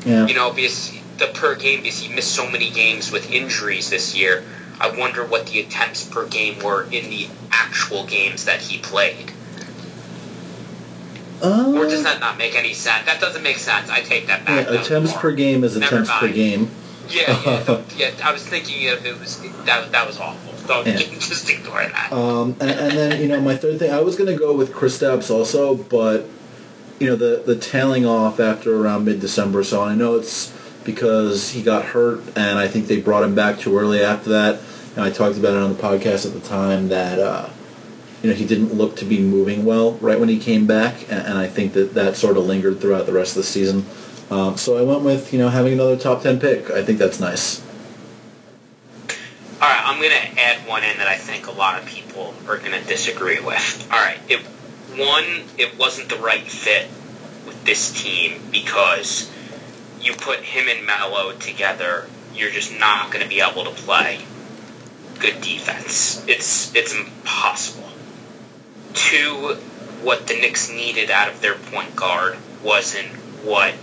Yeah. 0.05 0.27
You 0.27 0.35
know, 0.35 0.51
because 0.51 0.93
the 1.17 1.27
per 1.27 1.55
game, 1.55 1.81
because 1.81 1.99
he 1.99 2.13
missed 2.13 2.33
so 2.33 2.49
many 2.49 2.69
games 2.71 3.09
with 3.09 3.31
injuries 3.31 3.89
this 3.89 4.17
year. 4.17 4.43
I 4.79 4.89
wonder 4.97 5.23
what 5.25 5.47
the 5.47 5.59
attempts 5.59 6.03
per 6.03 6.27
game 6.27 6.59
were 6.59 6.83
in 6.83 7.09
the 7.09 7.27
actual 7.51 8.05
games 8.05 8.45
that 8.45 8.61
he 8.61 8.79
played. 8.79 9.31
Uh, 11.41 11.73
Or 11.75 11.85
does 11.85 12.03
that 12.03 12.19
not 12.19 12.37
make 12.37 12.55
any 12.55 12.73
sense? 12.73 13.05
That 13.05 13.19
doesn't 13.19 13.43
make 13.43 13.57
sense. 13.57 13.89
I 13.89 14.01
take 14.01 14.27
that 14.27 14.45
back. 14.45 14.69
Was 14.69 14.87
attempts 14.87 15.11
wrong. 15.11 15.19
per 15.21 15.31
game 15.33 15.63
is 15.63 15.75
Never 15.75 15.95
attempts 15.95 16.11
per 16.11 16.29
game. 16.29 16.69
Yeah, 17.09 17.41
yeah, 17.45 17.63
the- 17.63 17.83
yeah. 17.97 18.11
I 18.23 18.31
was 18.31 18.45
thinking 18.47 18.87
of 18.89 19.05
it 19.05 19.19
was 19.19 19.41
that. 19.65 19.91
That 19.91 20.07
was 20.07 20.17
awful. 20.19 20.53
So 20.65 20.83
Yeah. 20.85 20.97
just 21.19 21.49
ignore 21.49 21.85
that. 21.85 22.13
Um, 22.13 22.55
and, 22.61 22.71
and 22.71 22.97
then 22.97 23.21
you 23.21 23.27
know 23.27 23.41
my 23.41 23.57
third 23.57 23.79
thing, 23.79 23.91
I 23.91 23.99
was 23.99 24.15
going 24.15 24.31
to 24.31 24.37
go 24.37 24.55
with 24.55 24.73
Chris 24.73 24.99
Kristaps 24.99 25.29
also, 25.29 25.75
but 25.75 26.27
you 26.99 27.07
know 27.07 27.17
the 27.17 27.43
the 27.45 27.57
tailing 27.57 28.05
off 28.05 28.39
after 28.39 28.79
around 28.79 29.03
mid 29.03 29.19
December. 29.19 29.63
So 29.65 29.83
I 29.83 29.95
know 29.95 30.15
it's 30.15 30.53
because 30.83 31.49
he 31.51 31.61
got 31.61 31.85
hurt, 31.85 32.21
and 32.35 32.59
I 32.59 32.67
think 32.67 32.87
they 32.87 33.01
brought 33.01 33.23
him 33.23 33.35
back 33.35 33.59
too 33.59 33.77
early 33.77 34.01
after 34.01 34.31
that. 34.31 34.61
And 34.95 35.03
I 35.03 35.09
talked 35.09 35.37
about 35.37 35.53
it 35.53 35.59
on 35.59 35.73
the 35.73 35.81
podcast 35.81 36.25
at 36.25 36.33
the 36.33 36.47
time 36.47 36.89
that 36.89 37.19
uh, 37.19 37.49
you 38.21 38.29
know 38.29 38.35
he 38.35 38.45
didn't 38.45 38.73
look 38.73 38.95
to 38.97 39.05
be 39.05 39.19
moving 39.19 39.65
well 39.65 39.93
right 39.93 40.19
when 40.19 40.29
he 40.29 40.39
came 40.39 40.67
back, 40.67 41.01
and, 41.09 41.25
and 41.25 41.37
I 41.37 41.47
think 41.47 41.73
that 41.73 41.93
that 41.95 42.15
sort 42.15 42.37
of 42.37 42.45
lingered 42.45 42.79
throughout 42.79 43.05
the 43.05 43.13
rest 43.13 43.31
of 43.31 43.37
the 43.37 43.47
season. 43.47 43.85
Um, 44.29 44.57
so 44.57 44.77
I 44.77 44.81
went 44.81 45.01
with 45.01 45.33
you 45.33 45.39
know 45.39 45.49
having 45.49 45.73
another 45.73 45.97
top 45.97 46.21
ten 46.21 46.39
pick. 46.39 46.69
I 46.71 46.83
think 46.83 46.99
that's 46.99 47.19
nice. 47.19 47.61
All 49.61 49.69
right, 49.69 49.81
I'm 49.85 49.97
going 49.99 50.11
to 50.11 50.41
add 50.41 50.67
one 50.67 50.83
in 50.83 50.97
that 50.97 51.07
I 51.07 51.15
think 51.15 51.47
a 51.47 51.51
lot 51.51 51.81
of 51.81 51.87
people 51.87 52.33
are 52.49 52.57
going 52.57 52.71
to 52.73 52.85
disagree 52.85 53.39
with. 53.39 53.87
All 53.89 53.97
right, 53.97 54.19
it, 54.27 54.41
one, 54.97 55.43
it 55.57 55.79
wasn't 55.79 56.09
the 56.09 56.17
right 56.17 56.43
fit 56.43 56.89
with 57.45 57.63
this 57.63 58.03
team 58.03 58.41
because 58.51 59.31
you 60.03 60.13
put 60.13 60.39
him 60.39 60.67
and 60.67 60.85
Melo 60.85 61.31
together, 61.33 62.07
you're 62.35 62.51
just 62.51 62.77
not 62.79 63.11
going 63.11 63.23
to 63.23 63.29
be 63.29 63.41
able 63.41 63.63
to 63.65 63.71
play. 63.71 64.19
good 65.19 65.39
defense. 65.41 66.23
It's 66.27 66.75
it's 66.75 66.93
impossible. 66.93 67.89
Two, 68.93 69.55
what 70.03 70.27
the 70.27 70.33
Knicks 70.35 70.69
needed 70.69 71.09
out 71.09 71.29
of 71.29 71.41
their 71.41 71.55
point 71.55 71.95
guard 71.95 72.37
wasn't 72.63 73.07
what 73.43 73.73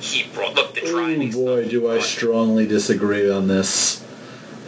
he 0.00 0.24
brought. 0.34 0.54
Look, 0.54 0.74
the 0.74 0.82
Oh 0.84 1.32
boy, 1.32 1.68
do 1.68 1.90
I 1.90 2.00
strongly 2.00 2.66
disagree 2.66 3.30
on 3.30 3.48
this. 3.48 4.04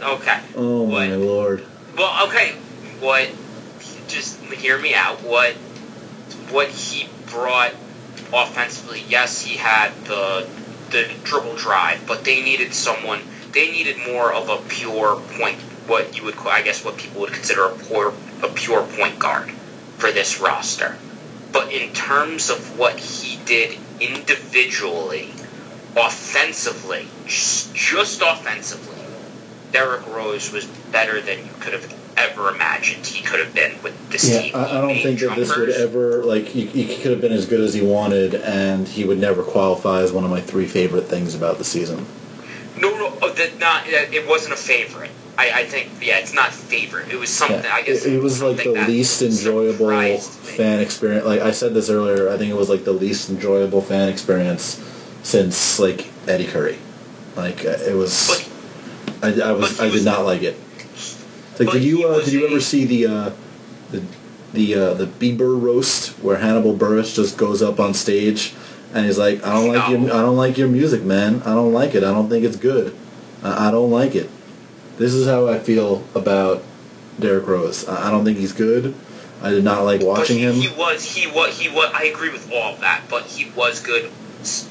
Okay. 0.01 0.39
Oh 0.55 0.81
What- 0.83 1.09
my 1.09 1.15
lord. 1.15 1.63
Well, 1.97 2.27
okay. 2.27 2.53
What? 2.99 3.29
Just 4.07 4.39
hear 4.45 4.77
me 4.77 4.93
out. 4.93 5.21
What? 5.23 5.53
What 6.51 6.67
he 6.69 7.07
brought 7.27 7.73
offensively? 8.33 9.03
Yes, 9.07 9.41
he 9.41 9.57
had 9.57 9.91
the 10.05 10.47
the 10.95 11.13
dribble 11.23 11.55
drive, 11.55 12.05
but 12.07 12.23
they 12.23 12.41
needed 12.41 12.73
someone. 12.73 13.19
They 13.51 13.71
needed 13.71 13.97
more 14.07 14.33
of 14.33 14.49
a 14.49 14.57
pure 14.69 15.17
point. 15.37 15.57
What 15.87 16.17
you 16.17 16.23
would, 16.23 16.37
I 16.47 16.61
guess, 16.61 16.83
what 16.83 16.97
people 16.97 17.21
would 17.21 17.33
consider 17.33 17.65
a 17.65 17.75
pure 17.75 18.13
a 18.41 18.47
pure 18.47 18.83
point 18.83 19.19
guard 19.19 19.51
for 19.97 20.11
this 20.11 20.39
roster. 20.39 20.97
But 21.51 21.71
in 21.71 21.93
terms 21.93 22.49
of 22.49 22.77
what 22.79 22.97
he 22.97 23.37
did 23.45 23.77
individually, 23.99 25.31
offensively, 25.95 27.07
just 27.27 28.21
offensively, 28.21 28.95
Derrick 29.71 30.07
Rose 30.07 30.51
was 30.51 30.65
better 30.91 31.21
than 31.21 31.39
you 31.39 31.51
could 31.59 31.73
have 31.73 32.04
ever 32.17 32.49
imagined 32.49 33.05
he 33.05 33.23
could 33.23 33.39
have 33.39 33.53
been 33.53 33.73
with 33.83 33.93
this 34.09 34.29
Yeah, 34.29 34.41
team. 34.41 34.55
I, 34.55 34.77
I 34.77 34.81
don't 34.81 34.95
think 34.97 35.19
that 35.19 35.35
this 35.35 35.55
would 35.55 35.69
ever 35.69 36.23
like 36.23 36.45
he, 36.45 36.65
he 36.65 36.97
could 37.01 37.11
have 37.11 37.21
been 37.21 37.31
as 37.33 37.45
good 37.45 37.61
as 37.61 37.73
he 37.73 37.81
wanted, 37.81 38.35
and 38.35 38.87
he 38.87 39.03
would 39.05 39.19
never 39.19 39.43
qualify 39.43 40.01
as 40.01 40.11
one 40.11 40.23
of 40.23 40.29
my 40.29 40.41
three 40.41 40.67
favorite 40.67 41.03
things 41.05 41.35
about 41.35 41.57
the 41.57 41.63
season. 41.63 42.05
No, 42.77 42.89
no, 42.97 43.17
oh, 43.21 43.31
that 43.33 43.59
not. 43.59 43.83
It 43.87 44.27
wasn't 44.27 44.53
a 44.53 44.57
favorite. 44.57 45.11
I, 45.37 45.51
I 45.51 45.65
think, 45.65 45.89
yeah, 46.01 46.17
it's 46.19 46.33
not 46.33 46.53
favorite. 46.53 47.09
It 47.09 47.17
was 47.17 47.29
something. 47.29 47.61
Yeah, 47.61 47.73
I 47.73 47.81
guess 47.81 48.05
it, 48.05 48.13
it 48.13 48.21
was 48.21 48.41
like 48.41 48.63
the 48.63 48.71
least 48.71 49.21
enjoyable 49.21 50.17
fan 50.17 50.79
experience. 50.79 51.25
Like 51.25 51.41
I 51.41 51.51
said 51.51 51.73
this 51.73 51.89
earlier, 51.89 52.29
I 52.29 52.37
think 52.37 52.51
it 52.51 52.55
was 52.55 52.69
like 52.69 52.85
the 52.85 52.93
least 52.93 53.29
enjoyable 53.29 53.81
fan 53.81 54.07
experience 54.09 54.81
since 55.23 55.77
like 55.79 56.09
Eddie 56.27 56.47
Curry. 56.47 56.77
Like 57.35 57.65
uh, 57.65 57.69
it 57.85 57.95
was, 57.95 58.47
But 59.21 59.41
I, 59.41 59.49
I 59.49 59.51
was 59.51 59.77
I 59.79 59.85
did 59.85 59.93
was- 59.93 60.05
not 60.05 60.23
like 60.25 60.41
it. 60.43 60.57
Like, 61.59 61.71
did 61.71 61.83
you 61.83 62.07
uh, 62.07 62.23
did 62.23 62.33
you 62.33 62.47
ever 62.47 62.59
see 62.59 62.85
the 62.85 63.07
uh, 63.07 63.31
the 63.91 64.03
the 64.53 64.75
uh, 64.75 64.93
the 64.93 65.05
Bieber 65.05 65.59
roast 65.61 66.11
where 66.23 66.37
Hannibal 66.37 66.75
Buress 66.75 67.15
just 67.15 67.37
goes 67.37 67.61
up 67.61 67.79
on 67.79 67.93
stage 67.93 68.53
and 68.93 69.05
he's 69.05 69.17
like, 69.17 69.45
I 69.45 69.53
don't 69.53 69.67
like 69.73 69.89
No. 69.89 69.97
your 69.97 70.13
I 70.13 70.21
don't 70.21 70.37
like 70.37 70.57
your 70.57 70.67
music, 70.67 71.03
man. 71.03 71.41
I 71.43 71.53
don't 71.53 71.73
like 71.73 71.95
it. 71.95 72.03
I 72.03 72.11
don't 72.11 72.29
think 72.29 72.45
it's 72.45 72.57
good. 72.57 72.95
I, 73.43 73.67
I 73.67 73.71
don't 73.71 73.91
like 73.91 74.15
it. 74.15 74.29
This 74.97 75.13
is 75.13 75.27
how 75.27 75.47
I 75.47 75.59
feel 75.59 76.03
about 76.13 76.63
Derrick 77.19 77.47
Rose. 77.47 77.87
I, 77.87 78.07
I 78.07 78.11
don't 78.11 78.23
think 78.25 78.37
he's 78.37 78.53
good. 78.53 78.95
I 79.41 79.51
did 79.51 79.63
not 79.63 79.83
like 79.83 80.01
watching 80.01 80.37
he, 80.37 80.43
him. 80.43 80.55
he 80.55 80.69
was 80.69 81.03
he 81.03 81.27
was 81.27 81.59
he 81.59 81.69
was. 81.69 81.91
I 81.93 82.05
agree 82.05 82.31
with 82.31 82.51
all 82.51 82.73
of 82.73 82.79
that, 82.81 83.03
but 83.09 83.23
he 83.23 83.49
was 83.51 83.81
good 83.81 84.09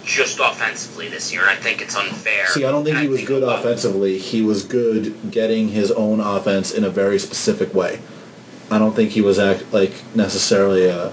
just 0.05 0.39
offensively 0.39 1.09
this 1.09 1.33
year, 1.33 1.43
and 1.43 1.51
I 1.51 1.57
think 1.57 1.83
it's 1.83 1.97
unfair. 1.97 2.47
See, 2.47 2.65
I 2.65 2.71
don't 2.71 2.85
think 2.85 2.97
And 2.97 3.05
he 3.05 3.09
was 3.09 3.19
think 3.19 3.29
good 3.29 3.43
offensively. 3.43 4.19
He 4.19 4.43
was 4.43 4.65
good 4.65 5.31
getting 5.31 5.69
his 5.69 5.91
own 5.93 6.21
offense 6.21 6.73
in 6.73 6.85
a 6.85 6.91
very 6.91 7.19
specific 7.19 7.75
way. 7.75 8.01
I 8.71 8.79
don't 8.79 8.95
think 8.95 9.11
he 9.11 9.21
was 9.21 9.39
act, 9.39 9.73
like 9.73 9.93
necessarily 10.15 10.87
a 10.87 11.13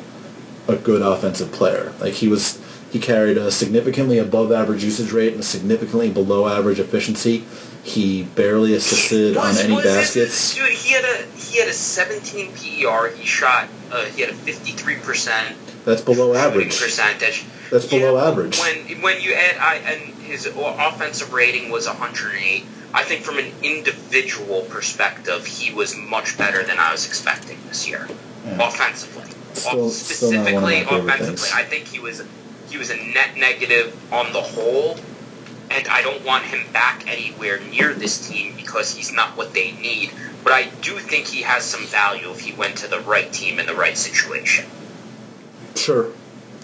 a 0.68 0.76
good 0.76 1.02
offensive 1.02 1.52
player. 1.52 1.94
Like 2.00 2.14
he 2.14 2.28
was, 2.28 2.62
he 2.92 3.00
carried 3.00 3.38
a 3.38 3.52
significantly 3.52 4.20
above 4.20 4.52
average 4.52 4.84
usage 4.84 5.12
rate 5.12 5.34
and 5.34 5.42
a 5.42 5.46
significantly 5.46 6.10
below 6.10 6.48
average 6.48 6.80
efficiency. 6.80 7.46
He 7.84 8.24
barely 8.24 8.76
assisted 8.76 9.38
on 9.38 9.58
any 9.58 9.74
was 9.74 9.84
baskets. 9.84 10.56
dude, 10.56 10.70
he 10.70 10.94
had 10.94 11.04
a 11.04 11.26
he 11.36 11.60
had 11.60 11.68
a 11.68 11.74
17 11.74 12.52
PER. 12.54 13.10
He 13.10 13.26
shot. 13.26 13.68
Uh, 13.92 14.06
he 14.06 14.22
had 14.22 14.30
a 14.30 14.34
53 14.34 14.98
percent 14.98 15.58
That's 15.86 16.02
below 16.02 16.34
average. 16.36 16.80
percentage. 16.80 17.44
That's 17.72 17.86
below 17.88 18.16
Yeah, 18.18 18.28
average. 18.30 18.60
When 18.60 19.02
when 19.02 19.22
you 19.22 19.34
add, 19.34 19.58
I 19.58 19.76
and 19.78 20.02
his 20.24 20.46
offensive 20.46 21.34
rating 21.34 21.70
was 21.72 21.88
108. 21.88 22.66
I 22.94 23.04
think 23.04 23.24
from 23.24 23.38
an 23.40 23.52
individual 23.64 24.62
perspective, 24.64 25.46
he 25.46 25.74
was 25.74 25.96
much 25.96 26.38
better 26.38 26.64
than 26.64 26.78
I 26.78 26.92
was 26.92 27.06
expecting 27.08 27.58
this 27.68 27.88
year, 27.88 28.08
Yeah. 28.46 28.68
offensively. 28.68 29.24
Still- 29.54 29.88
Off- 29.88 29.94
still 29.94 30.32
not 30.32 30.44
one 30.46 30.56
of 30.56 30.62
my 30.64 30.70
specifically 30.82 31.00
offensively. 31.12 31.50
I 31.54 31.64
think 31.64 31.88
he 31.88 32.00
was 32.00 32.22
he 32.70 32.78
was 32.78 32.90
a 32.90 32.96
net 32.98 33.36
negative 33.38 33.94
on 34.14 34.32
the 34.34 34.42
whole, 34.42 34.98
and 35.70 35.88
I 35.90 36.02
don't 36.02 36.24
want 36.24 36.46
him 36.46 36.64
back 36.72 37.04
anywhere 37.08 37.60
near 37.60 37.94
this 37.94 38.28
team 38.30 38.54
because 38.56 38.94
he's 38.96 39.12
not 39.12 39.36
what 39.36 39.54
they 39.54 39.72
need. 39.74 40.12
But 40.44 40.54
I 40.54 40.64
do 40.82 40.98
think 41.00 41.28
he 41.28 41.42
has 41.44 41.64
some 41.64 41.86
value 41.86 42.32
if 42.32 42.40
he 42.40 42.52
went 42.54 42.78
to 42.78 42.88
the 42.88 43.00
right 43.00 43.32
team 43.32 43.60
in 43.60 43.66
the 43.68 43.74
right 43.76 43.98
situation. 43.98 44.66
Sure. 45.76 46.12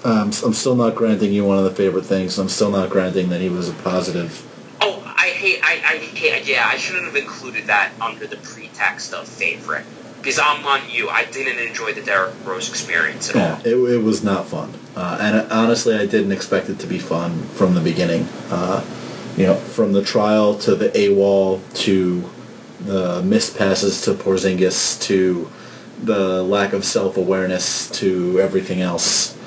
Um, 0.04 0.32
I'm 0.46 0.54
still 0.54 0.76
not 0.76 0.96
granting 0.96 1.34
you 1.34 1.44
one 1.46 1.58
of 1.58 1.64
the 1.64 1.72
favorite 1.72 2.06
things. 2.06 2.38
I'm 2.38 2.50
still 2.50 2.72
not 2.72 2.90
granting 2.90 3.30
that 3.30 3.42
he 3.42 3.50
was 3.50 3.70
a 3.70 3.74
positive. 3.74 4.46
Oh, 4.80 5.02
I 5.18 5.30
hate, 5.30 5.60
I, 5.64 5.74
I 5.74 5.98
hate, 5.98 6.46
yeah, 6.48 6.68
I 6.68 6.78
shouldn't 6.78 7.06
have 7.06 7.16
included 7.16 7.68
that 7.68 7.92
under 8.00 8.28
the 8.28 8.38
pretext 8.38 9.14
of 9.14 9.28
favorite. 9.28 9.86
Because 10.22 10.40
I'm 10.40 10.66
on 10.66 10.82
you. 10.90 11.10
I 11.10 11.26
didn't 11.26 11.60
enjoy 11.60 11.94
the 11.94 12.02
Derrick 12.02 12.34
Rose 12.46 12.70
experience 12.70 13.30
at 13.30 13.36
Yeah, 13.36 13.54
all. 13.56 13.62
it, 13.66 13.94
it 13.96 14.04
was 14.04 14.24
not 14.24 14.48
fun. 14.48 14.74
Uh, 14.96 15.18
and 15.20 15.52
honestly, 15.52 15.96
I 15.96 16.06
didn't 16.06 16.32
expect 16.32 16.70
it 16.70 16.80
to 16.80 16.88
be 16.88 17.00
fun 17.00 17.44
from 17.56 17.76
the 17.76 17.82
beginning. 17.82 18.28
Uh, 18.50 18.84
you 19.38 19.46
know, 19.46 19.56
from 19.56 19.94
the 19.94 20.04
trial 20.04 20.58
to 20.60 20.76
the 20.76 20.90
AWOL 20.90 21.62
to 21.84 22.30
the 22.82 23.22
missed 23.24 23.58
passes 23.58 24.02
to 24.02 24.14
Porzingis 24.14 25.02
to 25.04 25.50
the 26.04 26.44
lack 26.44 26.74
of 26.74 26.86
self-awareness 26.86 27.89
to 27.92 28.39
everything 28.39 28.82
else. 28.82 29.38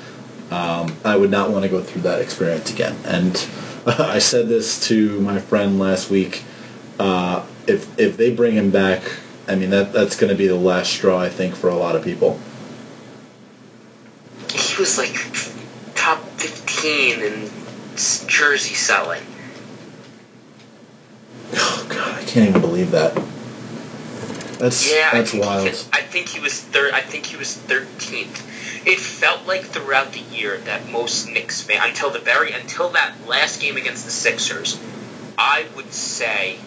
Um, 0.51 0.95
I 1.05 1.15
would 1.15 1.31
not 1.31 1.49
want 1.49 1.63
to 1.63 1.69
go 1.69 1.81
through 1.81 2.01
that 2.01 2.21
experience 2.21 2.71
again. 2.71 2.97
And 3.05 3.35
I 3.85 4.19
said 4.19 4.47
this 4.47 4.87
to 4.87 5.19
my 5.21 5.39
friend 5.39 5.79
last 5.79 6.09
week. 6.09 6.43
Uh, 6.99 7.45
if 7.67 7.99
if 7.99 8.17
they 8.17 8.33
bring 8.33 8.53
him 8.53 8.69
back, 8.69 9.01
I 9.47 9.55
mean 9.55 9.69
that 9.71 9.93
that's 9.93 10.15
going 10.15 10.29
to 10.29 10.37
be 10.37 10.47
the 10.47 10.55
last 10.55 10.91
straw, 10.91 11.19
I 11.19 11.29
think, 11.29 11.55
for 11.55 11.69
a 11.69 11.75
lot 11.75 11.95
of 11.95 12.03
people. 12.03 12.39
He 14.51 14.75
was 14.77 14.97
like 14.97 15.13
top 15.95 16.21
15 16.37 17.21
in 17.21 17.49
jersey 18.27 18.75
selling. 18.75 19.23
Oh 21.53 21.85
god, 21.89 22.21
I 22.21 22.25
can't 22.25 22.49
even 22.49 22.61
believe 22.61 22.91
that. 22.91 23.17
That's 24.61 24.93
Yeah, 24.93 25.09
I 25.11 25.17
that's 25.17 25.31
think, 25.31 25.43
wild. 25.43 25.67
He, 25.67 25.75
I 25.91 26.01
think 26.01 26.29
he 26.29 26.39
was 26.39 26.61
third. 26.61 26.93
I 26.93 27.01
think 27.01 27.25
he 27.25 27.35
was 27.35 27.57
13th. 27.57 28.85
It 28.85 28.99
felt 28.99 29.47
like 29.47 29.63
throughout 29.63 30.13
the 30.13 30.19
year 30.19 30.57
that 30.59 30.87
most 30.87 31.27
Knicks 31.27 31.63
fans, 31.63 31.81
until 31.83 32.11
the 32.11 32.19
very 32.19 32.51
until 32.51 32.89
that 32.89 33.27
last 33.27 33.59
game 33.59 33.75
against 33.75 34.05
the 34.05 34.11
Sixers, 34.11 34.79
I 35.35 35.65
would 35.75 35.91
say, 35.91 36.57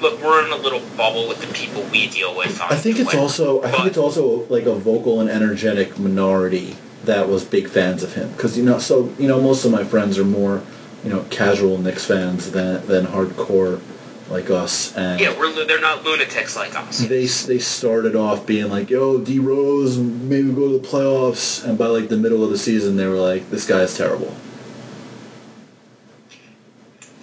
look, 0.00 0.22
we're 0.22 0.46
in 0.46 0.52
a 0.52 0.56
little 0.56 0.80
bubble 0.96 1.28
with 1.28 1.42
the 1.46 1.52
people 1.52 1.82
we 1.82 2.08
deal 2.08 2.34
with. 2.34 2.62
On 2.62 2.72
I 2.72 2.76
think 2.76 2.98
it's 2.98 3.14
also 3.14 3.62
I 3.62 3.70
think 3.70 3.86
it's 3.88 3.98
also 3.98 4.46
like 4.46 4.64
a 4.64 4.74
vocal 4.74 5.20
and 5.20 5.28
energetic 5.28 5.98
minority 5.98 6.76
that 7.04 7.28
was 7.28 7.44
big 7.44 7.68
fans 7.68 8.02
of 8.02 8.14
him 8.14 8.30
because 8.30 8.56
you 8.56 8.64
know 8.64 8.78
so 8.78 9.12
you 9.18 9.28
know 9.28 9.38
most 9.38 9.66
of 9.66 9.70
my 9.70 9.84
friends 9.84 10.18
are 10.18 10.24
more 10.24 10.62
you 11.02 11.10
know 11.10 11.22
casual 11.28 11.76
Knicks 11.76 12.06
fans 12.06 12.52
than 12.52 12.86
than 12.86 13.04
hardcore 13.04 13.82
like 14.30 14.48
us 14.50 14.96
and 14.96 15.20
yeah, 15.20 15.36
we're 15.38 15.64
they're 15.66 15.80
not 15.80 16.02
lunatics 16.04 16.56
like 16.56 16.74
us. 16.74 16.98
they 17.00 17.26
they 17.26 17.58
started 17.58 18.16
off 18.16 18.46
being 18.46 18.70
like 18.70 18.88
yo 18.90 19.18
D 19.18 19.38
Rose 19.38 19.98
maybe 19.98 20.50
go 20.52 20.72
to 20.72 20.78
the 20.78 20.86
playoffs 20.88 21.62
and 21.64 21.76
by 21.76 21.86
like 21.86 22.08
the 22.08 22.16
middle 22.16 22.42
of 22.42 22.50
the 22.50 22.56
season 22.58 22.96
they 22.96 23.06
were 23.06 23.16
like 23.16 23.50
this 23.50 23.66
guy 23.66 23.80
is 23.80 23.96
terrible 23.96 24.34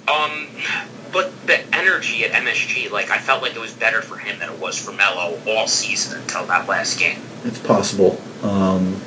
Um, 0.08 0.48
but 1.14 1.32
the 1.48 1.60
energy 1.76 2.26
at 2.26 2.32
MSG, 2.32 2.92
like 2.92 3.10
I 3.12 3.18
felt 3.18 3.42
like 3.42 3.56
it 3.56 3.60
was 3.62 3.74
better 3.74 4.02
for 4.02 4.18
him 4.18 4.40
than 4.40 4.50
it 4.52 4.60
was 4.60 4.78
for 4.78 4.92
Melo 4.92 5.40
all 5.48 5.68
season 5.68 6.20
until 6.22 6.46
that 6.48 6.68
last 6.68 7.00
game. 7.00 7.20
it's 7.46 7.60
possible 7.60 8.20
um, 8.44 9.00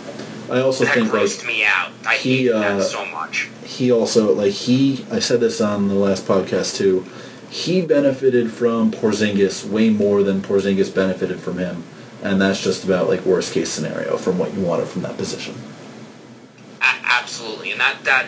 I 0.50 0.60
also 0.60 0.84
That 0.84 0.94
think 0.94 1.12
like 1.12 1.22
grossed 1.22 1.46
me 1.46 1.64
out. 1.64 1.90
I 2.06 2.16
he, 2.16 2.36
hated 2.46 2.52
uh, 2.52 2.76
that 2.78 2.82
so 2.84 3.04
much. 3.06 3.48
he 3.64 3.92
also 3.92 4.32
like 4.34 4.52
he 4.52 5.04
I 5.10 5.18
said 5.18 5.40
this 5.40 5.60
on 5.60 5.88
the 5.88 5.94
last 5.94 6.26
podcast 6.26 6.76
too. 6.76 7.04
He 7.50 7.82
benefited 7.82 8.52
from 8.52 8.90
Porzingis 8.90 9.68
way 9.68 9.90
more 9.90 10.22
than 10.22 10.42
Porzingis 10.42 10.94
benefited 10.94 11.40
from 11.40 11.58
him, 11.58 11.84
and 12.22 12.40
that's 12.40 12.62
just 12.62 12.84
about 12.84 13.08
like 13.08 13.24
worst 13.24 13.52
case 13.52 13.70
scenario 13.70 14.16
from 14.16 14.38
what 14.38 14.54
you 14.54 14.60
wanted 14.60 14.88
from 14.88 15.02
that 15.02 15.16
position. 15.16 15.54
Absolutely, 16.80 17.72
and 17.72 17.80
that 17.80 18.04
that 18.04 18.26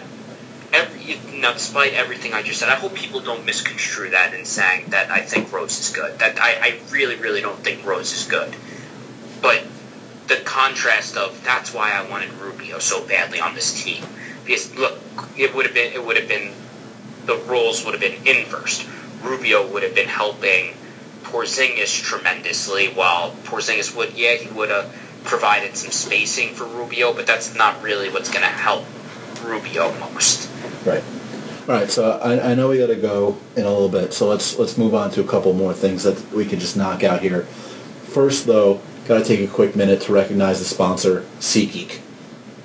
every 0.72 1.02
you 1.02 1.40
know, 1.40 1.52
despite 1.52 1.92
everything 1.92 2.32
I 2.32 2.42
just 2.42 2.60
said, 2.60 2.68
I 2.68 2.76
hope 2.76 2.94
people 2.94 3.20
don't 3.20 3.44
misconstrue 3.44 4.10
that 4.10 4.34
in 4.34 4.44
saying 4.44 4.86
that 4.90 5.10
I 5.10 5.20
think 5.20 5.52
Rose 5.52 5.78
is 5.78 5.94
good. 5.94 6.18
That 6.18 6.40
I, 6.40 6.54
I 6.60 6.78
really, 6.90 7.16
really 7.16 7.40
don't 7.40 7.58
think 7.58 7.84
Rose 7.84 8.12
is 8.12 8.24
good. 8.26 8.54
But 9.42 9.62
the 10.28 10.36
contrast 10.36 11.16
of 11.16 11.42
that's 11.44 11.72
why 11.72 11.92
I 11.92 12.08
wanted 12.08 12.32
Rubio 12.34 12.78
so 12.78 13.06
badly 13.06 13.40
on 13.40 13.54
this 13.54 13.82
team. 13.82 14.04
Because 14.44 14.74
look, 14.76 14.98
it 15.36 15.54
would 15.54 15.66
have 15.66 15.74
been 15.74 15.92
it 15.92 16.04
would 16.04 16.16
have 16.16 16.28
been 16.28 16.52
the 17.26 17.36
roles 17.36 17.84
would 17.84 17.94
have 17.94 18.00
been 18.00 18.26
inversed. 18.26 18.86
Rubio 19.26 19.66
would 19.72 19.82
have 19.82 19.94
been 19.94 20.08
helping 20.08 20.74
Porzingis 21.24 22.02
tremendously. 22.02 22.88
While 22.88 23.32
Porzingis 23.44 23.96
would, 23.96 24.14
yeah, 24.14 24.34
he 24.34 24.48
would 24.50 24.70
have 24.70 24.94
provided 25.24 25.76
some 25.76 25.90
spacing 25.90 26.54
for 26.54 26.64
Rubio, 26.64 27.12
but 27.12 27.26
that's 27.26 27.54
not 27.54 27.82
really 27.82 28.08
what's 28.08 28.30
going 28.30 28.42
to 28.42 28.48
help 28.48 28.84
Rubio 29.44 29.92
most. 29.98 30.48
Right. 30.86 31.02
All 31.68 31.74
right. 31.74 31.90
So 31.90 32.12
I, 32.18 32.52
I 32.52 32.54
know 32.54 32.68
we 32.68 32.78
got 32.78 32.86
to 32.86 32.96
go 32.96 33.36
in 33.56 33.64
a 33.64 33.70
little 33.70 33.88
bit. 33.88 34.12
So 34.12 34.28
let's 34.28 34.58
let's 34.58 34.78
move 34.78 34.94
on 34.94 35.10
to 35.12 35.20
a 35.20 35.26
couple 35.26 35.52
more 35.52 35.74
things 35.74 36.04
that 36.04 36.32
we 36.32 36.44
can 36.44 36.60
just 36.60 36.76
knock 36.76 37.02
out 37.02 37.20
here. 37.20 37.42
First, 38.04 38.46
though, 38.46 38.80
got 39.06 39.18
to 39.18 39.24
take 39.24 39.40
a 39.40 39.52
quick 39.52 39.76
minute 39.76 40.02
to 40.02 40.12
recognize 40.12 40.58
the 40.60 40.64
sponsor, 40.64 41.26
SeatGeek. 41.40 42.00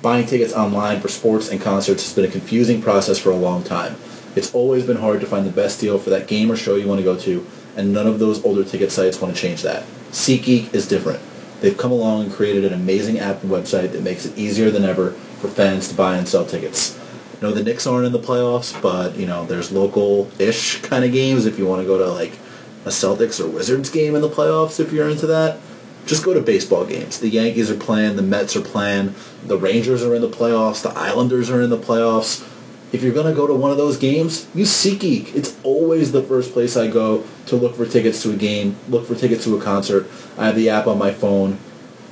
Buying 0.00 0.26
tickets 0.26 0.52
online 0.52 1.00
for 1.00 1.08
sports 1.08 1.48
and 1.50 1.60
concerts 1.60 2.04
has 2.04 2.14
been 2.14 2.24
a 2.24 2.32
confusing 2.32 2.82
process 2.82 3.18
for 3.18 3.30
a 3.30 3.36
long 3.36 3.62
time. 3.62 3.96
It's 4.34 4.54
always 4.54 4.86
been 4.86 4.96
hard 4.96 5.20
to 5.20 5.26
find 5.26 5.46
the 5.46 5.50
best 5.50 5.80
deal 5.80 5.98
for 5.98 6.10
that 6.10 6.26
game 6.26 6.50
or 6.50 6.56
show 6.56 6.76
you 6.76 6.88
want 6.88 7.00
to 7.00 7.04
go 7.04 7.18
to, 7.18 7.46
and 7.76 7.92
none 7.92 8.06
of 8.06 8.18
those 8.18 8.44
older 8.44 8.64
ticket 8.64 8.90
sites 8.90 9.20
want 9.20 9.34
to 9.34 9.40
change 9.40 9.62
that. 9.62 9.84
SeatGeek 10.10 10.74
is 10.74 10.88
different. 10.88 11.20
They've 11.60 11.76
come 11.76 11.92
along 11.92 12.24
and 12.24 12.32
created 12.32 12.64
an 12.64 12.72
amazing 12.72 13.18
app 13.18 13.42
and 13.42 13.52
website 13.52 13.92
that 13.92 14.02
makes 14.02 14.24
it 14.24 14.36
easier 14.38 14.70
than 14.70 14.84
ever 14.84 15.10
for 15.40 15.48
fans 15.48 15.88
to 15.88 15.94
buy 15.94 16.16
and 16.16 16.26
sell 16.26 16.46
tickets. 16.46 16.98
Know, 17.42 17.52
the 17.52 17.64
Knicks 17.64 17.88
aren't 17.88 18.06
in 18.06 18.12
the 18.12 18.20
playoffs, 18.20 18.80
but, 18.80 19.16
you 19.16 19.26
know, 19.26 19.44
there's 19.44 19.72
local-ish 19.72 20.80
kind 20.82 21.04
of 21.04 21.12
games 21.12 21.44
if 21.44 21.58
you 21.58 21.66
want 21.66 21.82
to 21.82 21.86
go 21.86 21.98
to, 21.98 22.06
like, 22.06 22.38
a 22.84 22.88
Celtics 22.88 23.40
or 23.40 23.48
Wizards 23.48 23.90
game 23.90 24.14
in 24.14 24.22
the 24.22 24.28
playoffs 24.28 24.78
if 24.78 24.92
you're 24.92 25.08
into 25.08 25.26
that. 25.26 25.58
Just 26.06 26.24
go 26.24 26.34
to 26.34 26.40
baseball 26.40 26.84
games. 26.84 27.18
The 27.18 27.28
Yankees 27.28 27.68
are 27.70 27.76
playing, 27.76 28.14
the 28.14 28.22
Mets 28.22 28.54
are 28.54 28.60
playing, 28.60 29.14
the 29.44 29.58
Rangers 29.58 30.04
are 30.04 30.14
in 30.14 30.22
the 30.22 30.28
playoffs, 30.28 30.82
the 30.82 30.90
Islanders 30.90 31.50
are 31.50 31.60
in 31.60 31.70
the 31.70 31.78
playoffs 31.78 32.48
if 32.92 33.02
you're 33.02 33.14
going 33.14 33.26
to 33.26 33.34
go 33.34 33.46
to 33.46 33.54
one 33.54 33.70
of 33.70 33.78
those 33.78 33.96
games, 33.96 34.46
use 34.54 34.70
SeatGeek. 34.70 35.34
It's 35.34 35.56
always 35.62 36.12
the 36.12 36.22
first 36.22 36.52
place 36.52 36.76
I 36.76 36.88
go 36.88 37.24
to 37.46 37.56
look 37.56 37.74
for 37.74 37.86
tickets 37.86 38.22
to 38.22 38.32
a 38.32 38.36
game, 38.36 38.76
look 38.88 39.06
for 39.06 39.14
tickets 39.14 39.44
to 39.44 39.56
a 39.56 39.62
concert. 39.62 40.06
I 40.36 40.46
have 40.46 40.56
the 40.56 40.68
app 40.68 40.86
on 40.86 40.98
my 40.98 41.10
phone. 41.10 41.58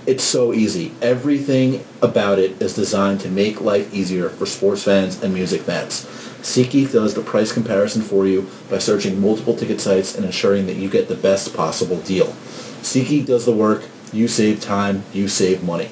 It's 0.06 0.24
so 0.24 0.54
easy. 0.54 0.92
Everything 1.02 1.84
about 2.00 2.38
it 2.38 2.60
is 2.62 2.74
designed 2.74 3.20
to 3.20 3.28
make 3.28 3.60
life 3.60 3.92
easier 3.92 4.30
for 4.30 4.46
sports 4.46 4.82
fans 4.82 5.22
and 5.22 5.34
music 5.34 5.60
fans. 5.60 6.06
SeatGeek 6.40 6.92
does 6.92 7.12
the 7.12 7.20
price 7.20 7.52
comparison 7.52 8.00
for 8.00 8.26
you 8.26 8.48
by 8.70 8.78
searching 8.78 9.20
multiple 9.20 9.54
ticket 9.54 9.82
sites 9.82 10.16
and 10.16 10.24
ensuring 10.24 10.66
that 10.66 10.76
you 10.76 10.88
get 10.88 11.08
the 11.08 11.14
best 11.14 11.54
possible 11.54 12.00
deal. 12.00 12.28
SeatGeek 12.80 13.26
does 13.26 13.44
the 13.44 13.52
work. 13.52 13.84
You 14.14 14.26
save 14.26 14.62
time. 14.62 15.04
You 15.12 15.28
save 15.28 15.62
money. 15.62 15.90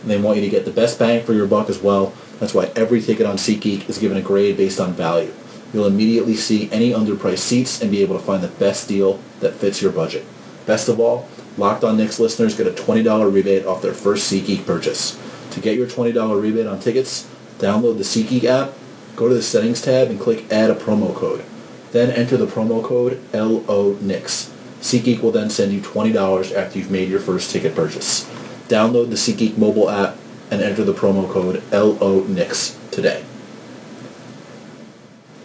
And 0.00 0.10
they 0.10 0.18
want 0.18 0.38
you 0.38 0.42
to 0.42 0.48
get 0.48 0.64
the 0.64 0.70
best 0.70 0.98
bang 0.98 1.22
for 1.22 1.34
your 1.34 1.46
buck 1.46 1.68
as 1.68 1.78
well 1.78 2.14
that's 2.40 2.54
why 2.54 2.72
every 2.74 3.02
ticket 3.02 3.26
on 3.26 3.36
SeatGeek 3.36 3.88
is 3.88 3.98
given 3.98 4.16
a 4.16 4.22
grade 4.22 4.56
based 4.56 4.80
on 4.80 4.94
value. 4.94 5.32
You'll 5.72 5.86
immediately 5.86 6.34
see 6.34 6.72
any 6.72 6.90
underpriced 6.90 7.38
seats 7.38 7.80
and 7.80 7.90
be 7.90 8.02
able 8.02 8.18
to 8.18 8.24
find 8.24 8.42
the 8.42 8.48
best 8.48 8.88
deal 8.88 9.20
that 9.38 9.54
fits 9.54 9.80
your 9.80 9.92
budget. 9.92 10.24
Best 10.66 10.88
of 10.88 10.98
all, 10.98 11.28
Locked 11.58 11.84
On 11.84 11.96
Knicks 11.96 12.18
listeners 12.18 12.56
get 12.56 12.66
a 12.66 12.70
$20 12.70 13.32
rebate 13.32 13.66
off 13.66 13.82
their 13.82 13.92
first 13.92 14.32
SeatGeek 14.32 14.66
purchase. 14.66 15.20
To 15.52 15.60
get 15.60 15.76
your 15.76 15.86
$20 15.86 16.42
rebate 16.42 16.66
on 16.66 16.80
tickets, 16.80 17.28
download 17.58 17.98
the 17.98 18.04
SeatGeek 18.04 18.44
app, 18.44 18.72
go 19.16 19.28
to 19.28 19.34
the 19.34 19.42
Settings 19.42 19.82
tab, 19.82 20.08
and 20.08 20.18
click 20.18 20.50
Add 20.50 20.70
a 20.70 20.74
promo 20.74 21.14
code. 21.14 21.44
Then 21.92 22.10
enter 22.10 22.36
the 22.36 22.46
promo 22.46 22.82
code 22.82 23.20
LONIX. 23.32 24.52
SeatGeek 24.80 25.20
will 25.20 25.32
then 25.32 25.50
send 25.50 25.72
you 25.72 25.80
$20 25.80 26.56
after 26.56 26.78
you've 26.78 26.90
made 26.90 27.10
your 27.10 27.20
first 27.20 27.50
ticket 27.50 27.74
purchase. 27.74 28.24
Download 28.68 29.10
the 29.10 29.16
SeatGeek 29.16 29.58
mobile 29.58 29.90
app 29.90 30.16
and 30.50 30.60
enter 30.60 30.84
the 30.84 30.94
promo 30.94 31.30
code 31.30 31.62
LONIX 31.72 32.76
today. 32.90 33.24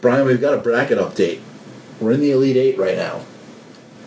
Brian, 0.02 0.26
we've 0.26 0.42
got 0.42 0.54
a 0.54 0.58
bracket 0.58 0.98
update. 0.98 1.42
We're 2.00 2.12
in 2.12 2.20
the 2.20 2.32
Elite 2.32 2.58
Eight 2.58 2.78
right 2.78 2.98
now. 2.98 3.22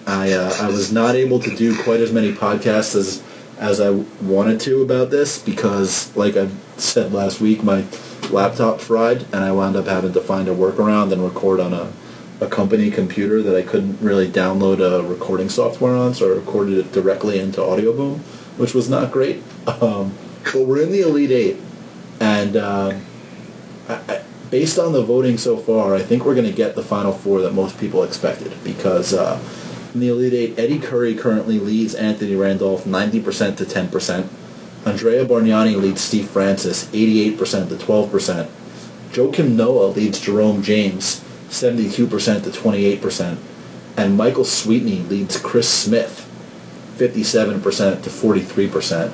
I 0.07 0.33
uh, 0.33 0.57
I 0.61 0.69
was 0.69 0.93
not 0.93 1.14
able 1.14 1.38
to 1.40 1.55
do 1.57 1.76
quite 1.83 2.00
as 2.00 2.12
many 2.12 2.33
podcasts 2.33 2.95
as 2.95 3.23
as 3.59 3.81
I 3.81 3.90
wanted 4.23 4.61
to 4.61 4.83
about 4.83 5.11
this 5.11 5.38
because, 5.38 6.15
like 6.17 6.37
I 6.37 6.49
said 6.76 7.13
last 7.13 7.41
week, 7.41 7.63
my 7.63 7.84
laptop 8.30 8.80
fried 8.80 9.23
and 9.32 9.43
I 9.45 9.52
wound 9.52 9.76
up 9.76 9.87
having 9.87 10.13
to 10.13 10.21
find 10.21 10.49
a 10.49 10.54
workaround 10.54 11.13
and 11.13 11.25
record 11.25 11.61
on 11.61 11.73
a, 11.73 11.93
a 12.41 12.47
company 12.47 12.91
computer 12.91 13.43
that 13.43 13.56
I 13.56 13.63
couldn't 13.63 14.00
really 14.00 14.28
download 14.28 14.80
a 14.80 15.06
recording 15.06 15.49
software 15.49 15.95
on, 15.95 16.15
so 16.15 16.32
I 16.32 16.37
recorded 16.37 16.78
it 16.78 16.93
directly 16.93 17.39
into 17.39 17.61
Audioboom, 17.61 18.19
which 18.58 18.75
was 18.75 18.89
not 18.89 19.11
great. 19.11 19.43
Um, 19.67 20.15
but 20.45 20.67
we're 20.67 20.83
in 20.83 20.93
the 20.93 21.01
Elite 21.01 21.31
Eight, 21.31 21.57
and 22.21 22.57
um, 22.57 23.03
I, 23.89 23.95
I, 24.09 24.23
based 24.51 24.79
on 24.79 24.93
the 24.93 25.03
voting 25.03 25.39
so 25.39 25.57
far, 25.57 25.95
I 25.95 26.03
think 26.03 26.25
we're 26.25 26.35
going 26.35 26.47
to 26.47 26.53
get 26.53 26.75
the 26.75 26.83
Final 26.83 27.13
Four 27.13 27.41
that 27.43 27.53
most 27.53 27.79
people 27.79 28.03
expected 28.03 28.53
because 28.65 29.15
uh, 29.15 29.41
in 29.95 30.01
the 30.01 30.09
Elite 30.09 30.33
Eight, 30.33 30.59
Eddie 30.59 30.79
Curry 30.79 31.15
currently 31.15 31.59
leads 31.59 31.95
Anthony 31.95 32.35
Randolph 32.35 32.85
90% 32.85 33.57
to 33.59 33.65
10%. 33.65 34.29
Andrea 34.87 35.25
Bargnani 35.25 35.77
leads 35.81 36.01
Steve 36.01 36.29
Francis 36.29 36.87
88% 36.87 37.69
to 37.69 37.75
12%. 37.75 38.49
Joakim 39.11 39.57
Noah 39.57 39.87
leads 39.89 40.21
Jerome 40.21 40.63
James 40.63 41.21
72% 41.49 42.45
to 42.45 42.51
28%. 42.51 43.39
And 43.97 44.17
Michael 44.17 44.45
Sweetney 44.45 45.09
leads 45.09 45.39
Chris 45.39 45.69
Smith 45.69 46.25
57% 46.97 48.03
to 48.03 48.11
43% 48.11 49.13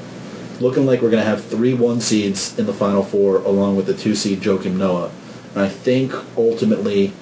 looking 0.60 0.86
like 0.86 1.02
we're 1.02 1.10
going 1.10 1.22
to 1.22 1.28
have 1.28 1.44
three 1.44 1.74
one 1.74 2.00
seeds 2.00 2.58
in 2.58 2.66
the 2.66 2.72
Final 2.72 3.02
Four, 3.02 3.36
along 3.38 3.76
with 3.76 3.86
the 3.86 3.94
two 3.94 4.14
seed 4.14 4.40
Joakim 4.40 4.76
Noah. 4.76 5.10
And 5.54 5.62
I 5.62 5.68
think 5.68 6.12
ultimately, 6.36 7.12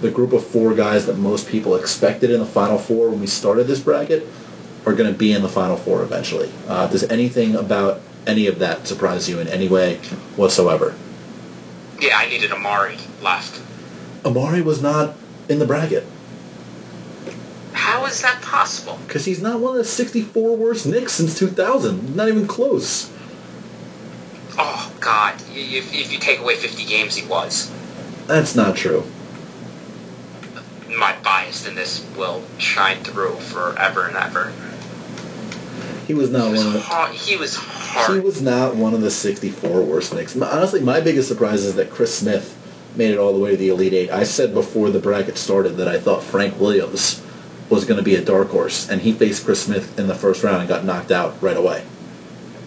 the 0.00 0.10
group 0.10 0.32
of 0.32 0.46
four 0.46 0.74
guys 0.74 1.06
that 1.06 1.16
most 1.16 1.48
people 1.48 1.76
expected 1.76 2.30
in 2.30 2.40
the 2.40 2.46
Final 2.46 2.78
Four 2.78 3.10
when 3.10 3.20
we 3.20 3.26
started 3.26 3.66
this 3.66 3.80
bracket 3.80 4.26
are 4.84 4.94
going 4.94 5.10
to 5.10 5.18
be 5.18 5.32
in 5.32 5.42
the 5.42 5.48
Final 5.48 5.76
Four 5.76 6.02
eventually. 6.02 6.50
Uh, 6.68 6.86
does 6.86 7.04
anything 7.04 7.56
about 7.56 8.00
any 8.26 8.46
of 8.46 8.58
that 8.58 8.86
surprise 8.86 9.28
you 9.28 9.38
in 9.40 9.48
any 9.48 9.68
way 9.68 9.96
whatsoever? 10.36 10.94
Yeah, 12.00 12.18
I 12.18 12.28
needed 12.28 12.52
Amari 12.52 12.98
last. 13.22 13.60
Amari 14.24 14.62
was 14.62 14.82
not 14.82 15.14
in 15.48 15.58
the 15.58 15.66
bracket. 15.66 16.04
How 17.86 18.04
is 18.06 18.20
that 18.22 18.42
possible? 18.42 18.98
Because 19.06 19.24
he's 19.24 19.40
not 19.40 19.60
one 19.60 19.70
of 19.70 19.78
the 19.78 19.84
64 19.84 20.56
worst 20.56 20.86
Knicks 20.86 21.12
since 21.12 21.38
2000. 21.38 22.16
Not 22.16 22.26
even 22.26 22.48
close. 22.48 23.12
Oh, 24.58 24.92
God. 24.98 25.36
If, 25.54 25.94
if 25.94 26.12
you 26.12 26.18
take 26.18 26.40
away 26.40 26.56
50 26.56 26.84
games, 26.84 27.14
he 27.14 27.24
was. 27.28 27.70
That's 28.26 28.56
not 28.56 28.74
true. 28.74 29.04
My 30.98 31.14
bias 31.22 31.68
in 31.68 31.76
this 31.76 32.04
will 32.16 32.42
shine 32.58 33.04
through 33.04 33.36
forever 33.36 34.06
and 34.06 34.16
ever. 34.16 34.52
He 36.08 36.14
was 36.14 36.28
not 36.28 36.46
he 36.46 36.52
was 36.54 36.58
one 36.58 36.66
of 36.66 36.72
the. 36.72 36.80
Hard, 36.80 37.14
he 37.14 37.36
was 37.36 37.54
hard. 37.54 38.14
He 38.14 38.18
was 38.18 38.42
not 38.42 38.74
one 38.74 38.94
of 38.94 39.00
the 39.00 39.12
64 39.12 39.82
worst 39.82 40.12
Knicks. 40.12 40.36
Honestly, 40.36 40.80
my 40.80 41.00
biggest 41.00 41.28
surprise 41.28 41.62
is 41.62 41.76
that 41.76 41.90
Chris 41.90 42.18
Smith 42.18 42.58
made 42.96 43.12
it 43.12 43.18
all 43.18 43.32
the 43.32 43.38
way 43.38 43.52
to 43.52 43.56
the 43.56 43.68
Elite 43.68 43.92
Eight. 43.92 44.10
I 44.10 44.24
said 44.24 44.54
before 44.54 44.90
the 44.90 44.98
bracket 44.98 45.38
started 45.38 45.76
that 45.76 45.86
I 45.86 46.00
thought 46.00 46.24
Frank 46.24 46.58
Williams 46.58 47.22
was 47.68 47.84
going 47.84 47.98
to 47.98 48.02
be 48.04 48.14
a 48.14 48.24
dark 48.24 48.50
horse, 48.50 48.88
and 48.88 49.00
he 49.00 49.12
faced 49.12 49.44
Chris 49.44 49.64
Smith 49.64 49.98
in 49.98 50.06
the 50.06 50.14
first 50.14 50.42
round 50.42 50.58
and 50.58 50.68
got 50.68 50.84
knocked 50.84 51.10
out 51.10 51.40
right 51.42 51.56
away. 51.56 51.84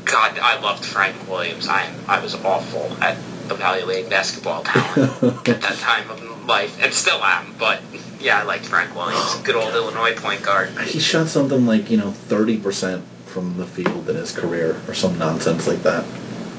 God, 0.06 0.40
I 0.40 0.60
loved 0.60 0.84
Frank 0.84 1.16
Williams. 1.30 1.68
I 1.68 1.92
I 2.08 2.20
was 2.20 2.36
awful 2.36 2.92
at 3.02 3.18
evaluating 3.50 4.10
basketball 4.10 4.64
talent 4.64 5.24
at 5.50 5.62
that 5.62 5.78
time 5.78 6.10
of 6.10 6.46
life, 6.48 6.82
and 6.84 6.94
still 6.94 7.24
am. 7.24 7.56
But 7.60 7.82
yeah, 8.20 8.42
I 8.42 8.44
liked 8.44 8.66
Frank 8.66 8.96
Williams, 8.96 9.36
good 9.44 9.56
old 9.56 9.74
Illinois 9.74 10.16
point 10.16 10.42
guard. 10.42 10.70
He 10.80 11.00
shot 11.00 11.28
something 11.28 11.66
like 11.66 11.90
you 11.90 11.98
know 11.98 12.12
30 12.12 12.60
percent 12.60 13.06
from 13.26 13.58
the 13.58 13.66
field 13.66 14.10
in 14.10 14.16
his 14.16 14.32
career, 14.36 14.82
or 14.88 14.94
some 14.94 15.18
nonsense 15.20 15.68
like 15.68 15.84
that. 15.84 16.06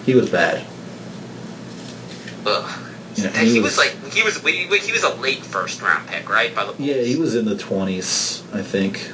He 0.07 0.15
was 0.15 0.31
bad. 0.31 0.65
Ugh. 2.47 2.90
Know, 3.19 3.29
he, 3.31 3.51
he 3.53 3.61
was, 3.61 3.77
was- 3.77 3.79
like 3.79 4.13
he 4.13 4.23
was 4.23 4.37
he 4.85 4.93
was 4.93 5.03
a 5.03 5.15
late 5.17 5.45
first 5.45 5.83
round 5.83 6.09
pick, 6.09 6.29
right? 6.29 6.55
By 6.55 6.65
the 6.65 6.73
Bulls. 6.73 6.81
Yeah, 6.81 7.03
he 7.03 7.17
was 7.17 7.35
in 7.35 7.45
the 7.45 7.55
20s, 7.55 8.43
I 8.55 8.63
think, 8.63 9.11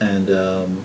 and 0.00 0.30
um, 0.30 0.84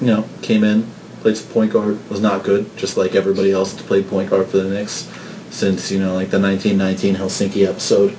you 0.00 0.06
know 0.06 0.28
came 0.40 0.64
in, 0.64 0.86
played 1.20 1.36
some 1.36 1.52
point 1.52 1.72
guard, 1.72 1.98
was 2.08 2.20
not 2.20 2.44
good, 2.44 2.76
just 2.76 2.96
like 2.96 3.14
everybody 3.14 3.50
else 3.52 3.72
that 3.72 3.86
played 3.86 4.08
point 4.08 4.30
guard 4.30 4.46
for 4.46 4.58
the 4.58 4.68
Knicks 4.68 5.10
since 5.50 5.90
you 5.90 5.98
know 5.98 6.14
like 6.14 6.30
the 6.30 6.40
1919 6.40 7.16
Helsinki 7.16 7.66
episode. 7.66 8.16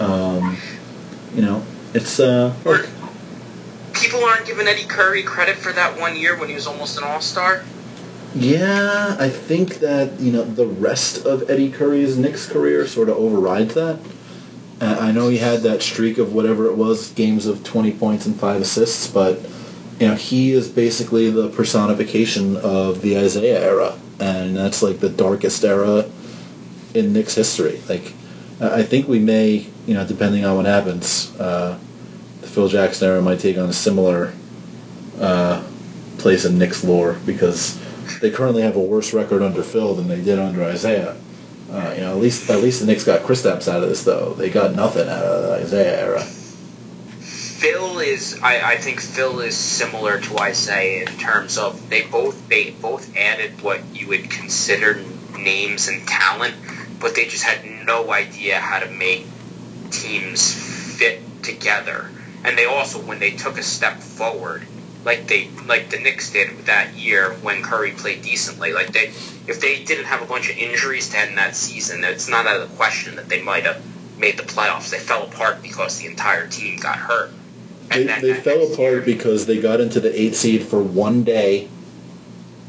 Um, 0.00 0.56
you 1.34 1.42
know, 1.42 1.64
it's 1.94 2.20
uh, 2.20 2.54
look, 2.64 2.88
People 3.92 4.24
aren't 4.24 4.46
giving 4.46 4.66
Eddie 4.66 4.84
Curry 4.84 5.22
credit 5.22 5.56
for 5.56 5.72
that 5.72 5.98
one 5.98 6.16
year 6.16 6.38
when 6.38 6.48
he 6.48 6.54
was 6.54 6.66
almost 6.66 6.98
an 6.98 7.04
All 7.04 7.20
Star. 7.20 7.64
Yeah, 8.34 9.16
I 9.18 9.28
think 9.28 9.80
that 9.80 10.18
you 10.18 10.32
know 10.32 10.42
the 10.42 10.66
rest 10.66 11.26
of 11.26 11.50
Eddie 11.50 11.70
Curry's 11.70 12.16
Knicks 12.16 12.46
career 12.48 12.86
sort 12.86 13.10
of 13.10 13.18
overrides 13.18 13.74
that. 13.74 13.98
Uh, 14.80 14.96
I 14.98 15.12
know 15.12 15.28
he 15.28 15.36
had 15.38 15.60
that 15.60 15.82
streak 15.82 16.16
of 16.18 16.32
whatever 16.32 16.66
it 16.66 16.76
was, 16.76 17.10
games 17.12 17.46
of 17.46 17.62
twenty 17.62 17.92
points 17.92 18.24
and 18.24 18.34
five 18.34 18.62
assists, 18.62 19.06
but 19.06 19.38
you 20.00 20.08
know 20.08 20.14
he 20.14 20.52
is 20.52 20.68
basically 20.70 21.30
the 21.30 21.50
personification 21.50 22.56
of 22.56 23.02
the 23.02 23.16
Isiah 23.16 23.58
era, 23.58 23.98
and 24.18 24.56
that's 24.56 24.82
like 24.82 25.00
the 25.00 25.10
darkest 25.10 25.62
era 25.62 26.06
in 26.94 27.12
Knicks 27.12 27.34
history. 27.34 27.80
Like, 27.86 28.14
I 28.62 28.80
I 28.80 28.82
think 28.82 29.08
we 29.08 29.18
may, 29.18 29.66
you 29.86 29.92
know, 29.92 30.06
depending 30.06 30.46
on 30.46 30.56
what 30.56 30.64
happens, 30.64 31.38
uh, 31.38 31.78
the 32.40 32.46
Phil 32.46 32.68
Jackson 32.68 33.08
era 33.08 33.20
might 33.20 33.40
take 33.40 33.58
on 33.58 33.68
a 33.68 33.74
similar 33.74 34.32
uh, 35.20 35.62
place 36.16 36.46
in 36.46 36.58
Knicks 36.58 36.82
lore 36.82 37.18
because 37.26 37.78
they 38.20 38.30
currently 38.30 38.62
have 38.62 38.76
a 38.76 38.80
worse 38.80 39.12
record 39.12 39.42
under 39.42 39.62
Phil 39.62 39.94
than 39.94 40.08
they 40.08 40.22
did 40.22 40.38
under 40.38 40.62
Isiah. 40.62 41.16
Uh, 41.70 41.94
you 41.94 42.02
know, 42.02 42.12
at 42.12 42.18
least 42.18 42.50
at 42.50 42.60
least 42.60 42.80
the 42.80 42.86
Knicks 42.86 43.04
got 43.04 43.22
Kristaps 43.22 43.66
out 43.66 43.82
of 43.82 43.88
this 43.88 44.04
though. 44.04 44.34
They 44.34 44.50
got 44.50 44.74
nothing 44.74 45.08
out 45.08 45.24
of 45.24 45.42
the 45.42 45.62
Isiah 45.62 46.00
era. 46.00 46.22
Phil 46.22 48.00
is 48.00 48.40
I, 48.42 48.72
I 48.72 48.76
think 48.76 49.00
Phil 49.00 49.40
is 49.40 49.56
similar 49.56 50.20
to 50.20 50.44
Isiah 50.44 51.02
in 51.02 51.18
terms 51.18 51.56
of 51.58 51.88
they 51.88 52.02
both 52.02 52.48
they 52.48 52.70
both 52.70 53.16
added 53.16 53.62
what 53.62 53.80
you 53.94 54.08
would 54.08 54.28
consider 54.28 55.02
names 55.38 55.88
and 55.88 56.06
talent, 56.06 56.54
but 57.00 57.14
they 57.14 57.24
just 57.26 57.44
had 57.44 57.64
no 57.86 58.12
idea 58.12 58.58
how 58.58 58.80
to 58.80 58.90
make 58.90 59.26
teams 59.90 60.52
fit 60.98 61.20
together. 61.42 62.10
And 62.44 62.58
they 62.58 62.66
also 62.66 63.00
when 63.00 63.18
they 63.18 63.30
took 63.30 63.56
a 63.58 63.62
step 63.62 63.98
forward, 64.00 64.66
like 65.04 65.26
they 65.26 65.48
like 65.66 65.90
the 65.90 65.98
Knicks 65.98 66.30
did 66.32 66.66
that 66.66 66.94
year 66.94 67.32
when 67.34 67.62
Curry 67.62 67.92
played 67.92 68.22
decently, 68.22 68.72
like 68.72 68.92
they 68.92 69.06
if 69.48 69.60
they 69.60 69.82
didn't 69.82 70.04
have 70.04 70.22
a 70.22 70.26
bunch 70.26 70.50
of 70.50 70.56
injuries 70.56 71.10
to 71.10 71.18
end 71.18 71.38
that 71.38 71.56
season, 71.56 72.04
it's 72.04 72.28
not 72.28 72.46
out 72.46 72.60
of 72.60 72.70
the 72.70 72.76
question 72.76 73.16
that 73.16 73.28
they 73.28 73.42
might 73.42 73.64
have 73.64 73.82
made 74.18 74.36
the 74.36 74.44
playoffs. 74.44 74.90
They 74.90 74.98
fell 74.98 75.24
apart 75.24 75.62
because 75.62 75.98
the 75.98 76.06
entire 76.06 76.46
team 76.46 76.78
got 76.78 76.96
hurt. 76.96 77.30
They, 77.88 78.04
they 78.04 78.34
fell 78.34 78.72
apart 78.72 79.04
because 79.04 79.46
they 79.46 79.60
got 79.60 79.80
into 79.80 80.00
the 80.00 80.18
eight 80.18 80.34
seed 80.34 80.62
for 80.62 80.82
one 80.82 81.24
day, 81.24 81.68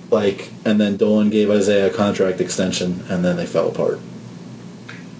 like, 0.09 0.51
and 0.65 0.81
then 0.81 0.97
Dolan 0.97 1.29
gave 1.29 1.49
Isiah 1.49 1.87
a 1.87 1.89
contract 1.91 2.41
extension, 2.41 3.05
and 3.09 3.23
then 3.23 3.37
they 3.37 3.45
fell 3.45 3.69
apart. 3.69 3.99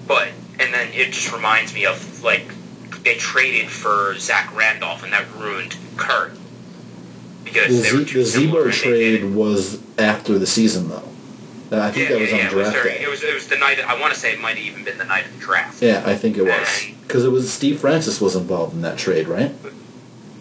But 0.07 0.29
and 0.59 0.73
then 0.73 0.91
it 0.93 1.11
just 1.11 1.31
reminds 1.31 1.73
me 1.73 1.85
of 1.85 2.23
like 2.23 2.45
they 3.03 3.15
traded 3.15 3.69
for 3.69 4.17
Zach 4.17 4.53
Randolph 4.55 5.03
and 5.03 5.13
that 5.13 5.29
ruined 5.35 5.75
Kurt 5.95 6.33
because 7.53 7.93
were 7.93 8.05
Z, 8.05 8.13
the 8.13 8.25
Z-Bo 8.25 8.71
trade 8.71 9.23
was 9.23 9.81
after 9.97 10.37
the 10.37 10.47
season, 10.47 10.89
though. 10.89 11.03
Uh, 11.71 11.81
I 11.81 11.91
think 11.91 12.09
yeah, 12.09 12.15
that 12.15 12.21
was 12.21 12.31
yeah, 12.31 12.35
on 12.35 12.41
yeah, 12.41 12.51
it 12.51 12.53
was, 12.53 12.67
draft 12.67 12.83
very, 12.83 12.89
day. 12.97 13.03
it 13.03 13.09
was 13.09 13.23
it 13.23 13.33
was 13.33 13.47
the 13.47 13.57
night. 13.57 13.79
I 13.79 13.99
want 13.99 14.13
to 14.13 14.19
say 14.19 14.33
it 14.33 14.39
might 14.39 14.57
have 14.57 14.65
even 14.65 14.83
been 14.83 14.97
the 14.97 15.05
night 15.05 15.25
of 15.25 15.33
the 15.33 15.39
draft. 15.39 15.81
Yeah, 15.81 16.03
I 16.05 16.15
think 16.15 16.37
it 16.37 16.43
was 16.43 16.85
because 17.07 17.25
it 17.25 17.31
was 17.31 17.51
Steve 17.51 17.79
Francis 17.79 18.21
was 18.21 18.35
involved 18.35 18.73
in 18.73 18.81
that 18.81 18.97
trade, 18.97 19.27
right? 19.27 19.51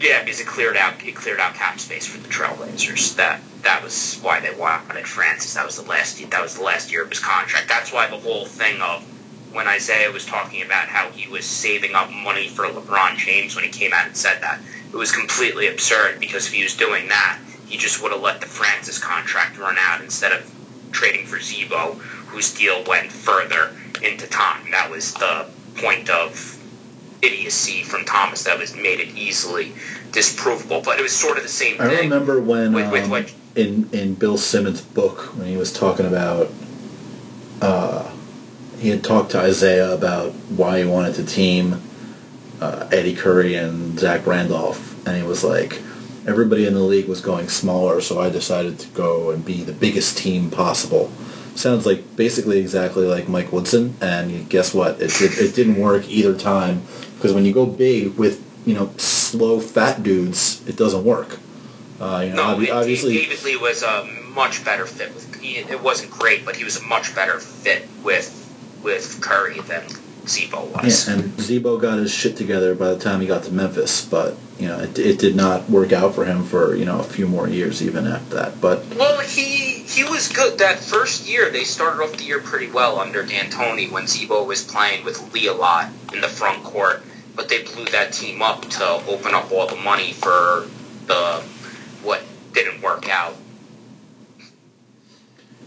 Yeah, 0.01 0.23
because 0.25 0.41
it 0.41 0.47
cleared 0.47 0.77
out 0.77 1.03
it 1.05 1.15
cleared 1.15 1.41
out 1.41 1.55
cap 1.55 1.79
space 1.79 2.07
for 2.07 2.21
the 2.21 2.29
Trailblazers. 2.29 3.17
That 3.17 3.41
that 3.63 3.83
was 3.83 4.19
why 4.21 4.41
they 4.41 4.55
wanted 4.55 5.07
Francis. 5.07 5.55
That 5.55 5.65
was 5.65 5.81
the 5.81 5.89
last 5.89 6.19
that 6.31 6.43
was 6.43 6.57
the 6.57 6.65
last 6.65 6.93
year 6.93 7.03
of 7.03 7.09
his 7.09 7.21
contract. 7.21 7.69
That's 7.69 7.93
why 7.93 8.09
the 8.09 8.19
whole 8.19 8.45
thing 8.45 8.83
of 8.83 9.03
when 9.53 9.67
Isiah 9.69 10.11
was 10.11 10.27
talking 10.27 10.63
about 10.63 10.89
how 10.89 11.11
he 11.11 11.31
was 11.31 11.45
saving 11.45 11.95
up 11.95 12.11
money 12.11 12.49
for 12.49 12.65
LeBron 12.65 13.17
James 13.17 13.55
when 13.55 13.65
he 13.65 13.71
came 13.71 13.93
out 13.93 14.07
and 14.07 14.17
said 14.17 14.41
that 14.43 14.61
it 14.93 14.97
was 14.97 15.11
completely 15.11 15.69
absurd 15.69 16.21
because 16.21 16.47
if 16.47 16.53
he 16.53 16.63
was 16.63 16.77
doing 16.77 17.09
that, 17.09 17.39
he 17.67 17.79
just 17.79 18.03
would 18.03 18.13
have 18.13 18.21
let 18.21 18.41
the 18.41 18.47
Francis 18.47 18.99
contract 18.99 19.59
run 19.59 19.77
out 19.79 20.03
instead 20.03 20.33
of 20.33 20.55
trading 20.93 21.27
for 21.27 21.41
Z-Bo, 21.41 21.93
whose 22.29 22.53
deal 22.55 22.85
went 22.85 23.11
further 23.11 23.75
into 24.03 24.27
time. 24.27 24.71
That 24.73 24.91
was 24.91 25.15
the 25.15 25.47
point 25.77 26.11
of 26.11 26.59
idiocy 27.23 27.83
from 27.83 28.05
Thomas 28.05 28.45
that 28.45 28.59
was 28.59 28.75
made 28.75 29.01
it 29.01 29.09
easily 29.17 29.73
disprovable. 30.11 30.85
But 30.85 30.99
it 30.99 31.03
was 31.03 31.13
sort 31.13 31.39
of 31.39 31.43
the 31.43 31.49
same 31.49 31.81
I 31.81 31.89
thing. 31.89 31.97
I 31.97 32.01
remember 32.01 32.41
when 32.41 32.73
with, 32.73 32.91
with 32.93 33.05
um, 33.05 33.11
what 33.11 33.33
in 33.55 33.89
in 33.93 34.15
Bill 34.15 34.37
Simmons' 34.37 34.83
book 34.83 35.19
when 35.39 35.47
he 35.47 35.57
was 35.57 35.73
talking 35.73 36.05
about 36.05 36.51
uh, 37.63 38.11
he 38.79 38.91
had 38.91 39.03
talked 39.03 39.31
to 39.31 39.43
Isiah 39.43 39.93
about 39.93 40.33
why 40.51 40.81
he 40.81 40.85
wanted 40.85 41.15
to 41.15 41.25
team 41.25 41.81
uh, 42.63 42.89
Eddie 42.93 43.17
Curry 43.17 43.57
and 43.57 43.99
Zach 43.99 44.25
Randolph, 44.25 45.07
and 45.07 45.17
he 45.17 45.25
was 45.25 45.43
like, 45.43 45.83
everybody 46.27 46.65
in 46.65 46.75
the 46.75 46.81
league 46.81 47.09
was 47.09 47.21
going 47.21 47.49
smaller, 47.49 48.01
so 48.01 48.21
I 48.21 48.31
decided 48.31 48.79
to 48.79 48.89
go 48.91 49.31
and 49.31 49.45
be 49.45 49.65
the 49.65 49.73
biggest 49.73 50.17
team 50.17 50.49
possible. 50.49 51.11
Sounds 51.57 51.85
like 51.85 52.17
basically 52.17 52.61
exactly 52.61 53.07
like 53.07 53.29
Mike 53.29 53.53
Woodson, 53.53 53.97
and 54.01 54.49
guess 54.49 54.73
what? 54.73 55.03
It 55.03 55.11
did, 55.19 55.33
it 55.39 55.55
didn't 55.57 55.81
work 55.81 56.09
either 56.09 56.39
time 56.39 56.83
because 57.17 57.33
when 57.33 57.45
you 57.45 57.53
go 57.53 57.67
big 57.67 58.17
with 58.17 58.41
you 58.65 58.75
know 58.75 58.93
slow 58.97 59.59
fat 59.61 60.03
dudes, 60.03 60.67
it 60.69 60.77
doesn't 60.77 61.05
work. 61.05 61.39
Uh, 62.01 62.25
you 62.25 62.31
know, 62.31 62.57
no, 62.57 62.59
obvi- 62.59 62.73
obviously, 62.73 63.15
David 63.15 63.43
Lee 63.45 63.57
was 63.57 63.83
a 63.83 64.09
much 64.35 64.65
better 64.65 64.87
fit 64.87 65.13
with. 65.15 65.43
It 65.43 65.83
wasn't 65.83 66.13
great, 66.13 66.45
but 66.47 66.55
he 66.57 66.65
was 66.65 66.79
a 66.79 66.85
much 66.85 67.15
better 67.15 67.39
fit 67.41 67.87
with 68.05 68.39
with 68.83 69.21
Curry 69.21 69.61
than 69.61 69.83
Z-Bo 70.27 70.65
was. 70.65 71.09
Yeah, 71.09 71.15
and 71.15 71.41
Z-Bo 71.41 71.79
got 71.79 71.99
his 71.99 72.13
shit 72.13 72.37
together 72.37 72.75
by 72.75 72.91
the 72.91 72.99
time 72.99 73.21
he 73.21 73.27
got 73.27 73.45
to 73.45 73.53
Memphis, 73.53 74.05
but 74.05 74.37
you 74.59 74.69
know 74.69 74.79
it, 74.79 74.99
it 74.99 75.19
did 75.19 75.35
not 75.35 75.69
work 75.69 75.93
out 75.93 76.15
for 76.15 76.25
him 76.25 76.45
for 76.45 76.75
you 76.77 76.85
know 76.85 77.01
a 77.01 77.05
few 77.05 77.27
more 77.27 77.49
years 77.49 77.83
even 77.83 78.07
after 78.07 78.37
that. 78.37 78.61
But 78.61 78.85
Well, 78.97 79.21
he 79.21 79.83
he 79.83 80.05
was 80.05 80.29
good 80.29 80.59
that 80.59 80.79
first 80.79 81.29
year. 81.29 81.51
They 81.51 81.65
started 81.65 82.03
off 82.03 82.17
the 82.17 82.25
year 82.25 82.41
pretty 82.41 82.71
well 82.71 82.99
under 82.99 83.23
D'Antoni 83.25 83.91
when 83.91 84.07
Z-Bo 84.07 84.45
was 84.45 84.63
playing 84.63 85.05
with 85.05 85.33
Lee 85.35 85.49
a 85.49 85.55
lot 85.55 85.91
in 86.13 86.21
the 86.21 86.29
front 86.29 86.63
court. 86.63 87.03
But 87.35 87.49
they 87.49 87.63
blew 87.63 87.87
that 87.87 88.13
team 88.13 88.43
up 88.43 88.69
to 88.71 88.85
open 89.09 89.35
up 89.35 89.51
all 89.51 89.67
the 89.67 89.77
money 89.77 90.13
for 90.13 90.67
the 91.07 91.43
what 92.03 92.23
didn't 92.53 92.83
work 92.83 93.09
out. 93.09 93.35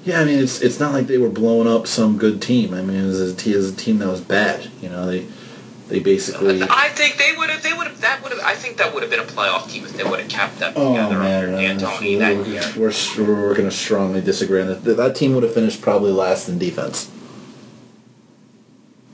Yeah, 0.05 0.21
I 0.21 0.25
mean 0.25 0.39
it's 0.39 0.61
it's 0.61 0.79
not 0.79 0.93
like 0.93 1.07
they 1.07 1.17
were 1.17 1.29
blowing 1.29 1.67
up 1.67 1.87
some 1.87 2.17
good 2.17 2.41
team. 2.41 2.73
I 2.73 2.81
mean 2.81 3.03
it 3.03 3.07
was 3.07 3.19
a, 3.19 3.35
t- 3.35 3.53
it 3.53 3.57
was 3.57 3.71
a 3.71 3.75
team 3.75 3.99
that 3.99 4.07
was 4.07 4.21
bad. 4.21 4.69
You 4.81 4.89
know 4.89 5.05
they 5.07 5.27
they 5.87 5.99
basically. 5.99 6.61
I 6.63 6.89
think 6.89 7.17
they 7.17 7.35
would 7.37 7.49
have. 7.49 7.61
They 7.61 7.73
would 7.73 7.87
have. 7.87 8.01
That 8.01 8.23
would 8.23 8.31
have. 8.31 8.41
I 8.41 8.55
think 8.55 8.77
that 8.77 8.93
would 8.93 9.03
have 9.03 9.11
been 9.11 9.19
a 9.19 9.23
playoff 9.23 9.69
team 9.69 9.85
if 9.85 9.93
they 9.93 10.03
would 10.03 10.19
have 10.19 10.29
kept 10.29 10.59
them 10.59 10.73
Oh 10.75 10.93
together 10.93 11.19
man, 11.19 11.53
under 11.53 11.57
uh, 11.57 11.77
D'Antoni 11.77 12.17
that 12.19 12.47
year. 12.47 12.63
we're 12.75 12.91
we're, 13.23 13.47
we're 13.47 13.53
going 13.53 13.69
to 13.69 13.75
strongly 13.75 14.21
disagree 14.21 14.61
on 14.61 14.67
that. 14.67 14.83
That 14.83 15.15
team 15.15 15.35
would 15.35 15.43
have 15.43 15.53
finished 15.53 15.81
probably 15.81 16.11
last 16.11 16.49
in 16.49 16.57
defense. 16.57 17.11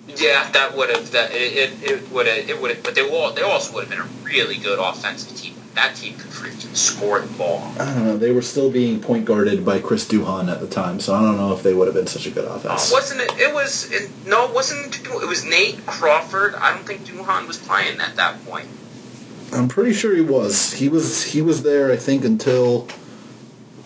Yeah, 0.08 0.50
that 0.52 0.76
would 0.76 0.90
have. 0.90 1.12
That 1.12 1.32
it, 1.32 1.72
it, 1.82 1.92
it 1.92 2.12
would 2.12 2.28
have. 2.28 2.50
It 2.50 2.62
would 2.62 2.72
have. 2.72 2.84
But 2.84 2.96
they 2.96 3.10
all. 3.10 3.32
They 3.34 3.42
also 3.42 3.74
would 3.74 3.88
have 3.88 3.90
been 3.90 4.00
a 4.00 4.26
really 4.26 4.58
good 4.58 4.80
offensive 4.80 5.36
team. 5.38 5.56
That 5.76 5.96
team 5.96 6.16
could 6.16 6.30
freaking 6.32 6.76
score 6.76 7.22
the 7.22 7.28
ball. 7.38 7.72
I 7.80 7.86
don't 7.86 8.06
know. 8.06 8.18
They 8.18 8.32
were 8.32 8.42
still 8.42 8.70
being 8.70 9.00
point 9.00 9.24
guarded 9.26 9.66
by 9.66 9.80
Chris 9.80 10.06
Duhon 10.08 10.52
at 10.52 10.60
the 10.60 10.68
time, 10.68 11.00
so 11.00 11.16
I 11.16 11.22
don't 11.22 11.38
know 11.38 11.54
if 11.54 11.64
they 11.64 11.74
would 11.74 11.88
have 11.88 11.96
been 11.96 12.08
such 12.08 12.26
a 12.28 12.30
good 12.32 12.46
Uh, 12.46 12.56
offense. 12.56 12.92
wasn't 12.92 13.22
it? 13.22 13.32
It 13.40 13.54
was. 13.54 13.90
It, 13.92 14.10
no, 14.28 14.46
it 14.50 14.54
wasn't. 14.54 15.00
It 15.00 15.28
was 15.28 15.46
Nate 15.46 15.86
Crawford. 15.86 16.56
I 16.56 16.74
don't 16.74 16.86
think 16.86 17.06
Duhon 17.06 17.48
was 17.48 17.58
playing 17.58 18.00
at 18.02 18.18
that 18.18 18.46
point. 18.46 18.68
I'm 19.54 19.68
pretty 19.70 19.94
sure 19.94 20.14
he 20.16 20.22
was. 20.22 20.74
He 20.74 20.90
was. 20.90 21.24
He 21.24 21.42
was 21.42 21.64
there. 21.64 21.92
I 21.92 21.96
think 21.96 22.26
until 22.26 22.88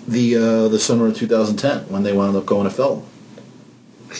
the 0.07 0.35
uh, 0.35 0.67
the 0.67 0.79
summer 0.79 1.07
of 1.07 1.15
2010 1.15 1.89
when 1.89 2.03
they 2.03 2.13
wound 2.13 2.35
up 2.35 2.45
going 2.47 2.63
to 2.65 2.69
Felton. 2.73 3.03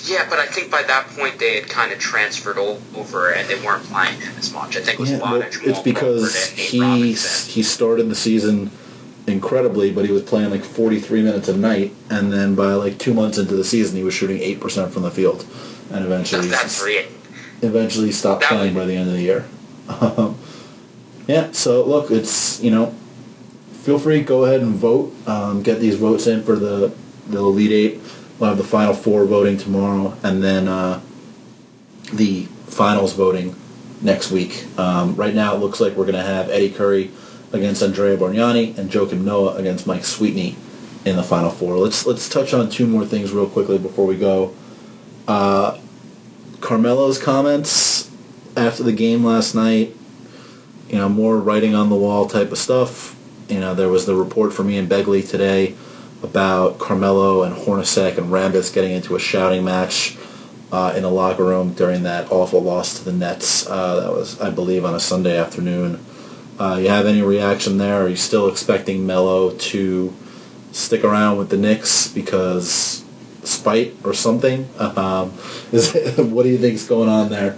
Yeah, 0.04 0.28
but 0.30 0.40
I 0.40 0.46
think 0.46 0.70
by 0.72 0.84
that 0.84 1.08
point 1.18 1.40
they 1.40 1.56
had 1.56 1.70
kind 1.70 1.92
of 1.92 2.00
transferred 2.00 2.58
over 2.58 3.32
and 3.32 3.48
they 3.48 3.60
weren't 3.66 3.84
playing 3.86 4.20
him 4.20 4.34
as 4.38 4.52
much. 4.54 4.76
I 4.78 4.82
think 4.82 4.96
it 4.96 5.00
was 5.00 5.12
Yeah, 5.12 5.18
a 5.18 5.20
lot 5.20 5.32
well, 5.34 5.42
of 5.44 5.52
Jamal 5.52 5.70
it's 5.70 5.80
because 5.80 6.22
Crawford 6.34 6.50
and 6.50 6.58
Nate 6.58 6.70
he 6.70 6.82
Robinson. 6.82 7.52
he 7.52 7.64
started 7.64 8.10
the 8.10 8.16
season 8.16 8.72
incredibly, 9.28 9.92
but 9.92 10.06
he 10.06 10.12
was 10.12 10.22
playing 10.24 10.52
like 10.52 10.64
43 10.64 11.24
minutes 11.24 11.48
a 11.48 11.58
night, 11.58 11.94
and 12.10 12.32
then 12.32 12.56
by 12.56 12.74
like 12.74 12.98
two 13.00 13.14
months 13.14 13.38
into 13.38 13.56
the 13.56 13.64
season, 13.64 13.96
he 13.98 14.04
was 14.04 14.14
shooting 14.14 14.40
eight 14.40 14.60
percent 14.60 14.92
from 14.94 15.04
the 15.04 15.12
field, 15.12 15.46
and 15.92 16.06
eventually 16.06 16.48
That's 16.48 16.84
eventually 17.62 18.12
stopped 18.12 18.42
That 18.42 18.50
playing 18.50 18.76
would- 18.76 18.82
by 18.82 18.86
the 18.86 18.96
end 18.96 19.08
of 19.10 19.16
the 19.16 19.22
year. 19.22 19.46
Um, 19.88 20.38
yeah, 21.28 21.52
so 21.54 21.84
look, 21.86 22.12
it's 22.12 22.62
you 22.62 22.70
know, 22.72 22.94
feel 23.84 23.98
free 24.00 24.22
go 24.22 24.46
ahead 24.46 24.62
and 24.62 24.76
vote. 24.76 25.14
Um, 25.28 25.62
get 25.64 25.80
these 25.80 25.96
votes 25.96 26.28
in 26.28 26.44
for 26.44 26.56
the 26.56 26.92
the 27.30 27.38
Elite 27.40 27.72
Eight. 27.72 28.02
We'll 28.40 28.50
have 28.50 28.58
the 28.58 28.66
final 28.66 28.94
four 28.94 29.26
voting 29.26 29.58
tomorrow, 29.58 30.18
and 30.24 30.44
then 30.44 30.68
uh, 30.68 31.02
the 32.14 32.44
finals 32.68 33.14
voting 33.14 33.56
next 34.02 34.32
week. 34.32 34.66
Um, 34.78 35.16
right 35.16 35.34
now, 35.34 35.56
it 35.56 35.60
looks 35.60 35.80
like 35.80 35.96
we're 35.96 36.04
going 36.04 36.16
to 36.16 36.24
have 36.24 36.50
Eddie 36.50 36.72
Curry 36.72 37.12
against 37.54 37.82
Andrea 37.82 38.18
Bargnani 38.18 38.78
and 38.78 38.92
Joakim 38.92 39.24
Noah 39.24 39.56
against 39.56 39.88
Mike 39.88 40.02
Sweetney 40.02 40.56
in 41.06 41.16
the 41.16 41.24
final 41.24 41.50
four. 41.50 41.78
Let's 41.78 42.06
let's 42.06 42.28
touch 42.28 42.54
on 42.54 42.70
two 42.70 42.88
more 42.88 43.06
things 43.06 43.32
real 43.32 43.48
quickly 43.48 43.78
before 43.78 44.06
we 44.06 44.18
go. 44.18 44.54
Uh, 45.28 45.80
Carmelo's 46.60 47.22
comments 47.22 48.12
after 48.58 48.84
the 48.84 48.92
game 48.92 49.24
last 49.24 49.56
night, 49.56 49.96
you 50.90 50.98
know, 50.98 51.08
more 51.08 51.38
writing 51.38 51.74
on 51.74 51.90
the 51.90 51.96
wall 51.96 52.28
type 52.28 52.52
of 52.52 52.58
stuff. 52.58 53.16
You 53.48 53.60
know, 53.60 53.76
there 53.76 53.90
was 53.90 54.06
the 54.06 54.16
report 54.16 54.52
from 54.52 54.70
Ian 54.70 54.88
Begley 54.88 55.28
today 55.28 55.76
about 56.26 56.80
Carmelo 56.80 57.44
and 57.44 57.56
Hornacek 57.56 58.18
and 58.18 58.28
Rambis 58.28 58.74
getting 58.74 58.92
into 58.92 59.16
a 59.16 59.20
shouting 59.20 59.64
match 59.64 60.18
uh, 60.72 60.94
in 60.96 61.04
the 61.04 61.10
locker 61.10 61.46
room 61.46 61.74
during 61.74 62.04
that 62.04 62.32
awful 62.32 62.62
loss 62.62 63.00
to 63.00 63.06
the 63.06 63.14
Nets. 63.14 63.66
Uh, 63.68 64.02
that 64.02 64.12
was, 64.12 64.42
I 64.42 64.50
believe, 64.50 64.84
on 64.84 64.96
a 64.96 65.00
Sunday 65.00 65.38
afternoon. 65.38 66.04
Uh, 66.60 66.80
you 66.82 66.90
have 66.90 67.06
any 67.06 67.22
reaction 67.22 67.78
there? 67.78 68.04
Are 68.04 68.10
you 68.10 68.16
still 68.16 68.50
expecting 68.50 69.06
Melo 69.06 69.52
to 69.52 70.14
stick 70.72 71.04
around 71.04 71.38
with 71.38 71.50
the 71.50 71.58
Knicks 71.58 72.08
because 72.08 73.04
spite 73.44 73.96
or 74.04 74.14
something? 74.14 74.68
Um, 74.80 75.34
is 75.72 75.94
what 76.18 76.44
do 76.44 76.50
you 76.50 76.58
think's 76.58 76.88
going 76.88 77.10
on 77.10 77.30
there? 77.30 77.58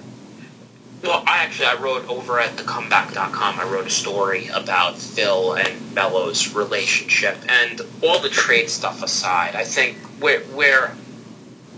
Well, 1.04 1.24
I 1.28 1.44
actually, 1.44 1.68
I 1.68 1.76
wrote 1.76 2.10
over 2.10 2.40
at 2.40 2.56
thecomeback.com. 2.58 3.60
I 3.60 3.64
wrote 3.66 3.86
a 3.86 3.92
story 3.92 4.48
about 4.48 4.98
Phil 4.98 5.54
and 5.54 5.94
Melo's 5.94 6.56
relationship, 6.56 7.38
and 7.48 7.80
all 8.04 8.20
the 8.20 8.30
trade 8.30 8.70
stuff 8.70 9.04
aside, 9.04 9.56
I 9.56 9.64
think 9.64 9.98
where 10.20 10.40
where 10.42 10.96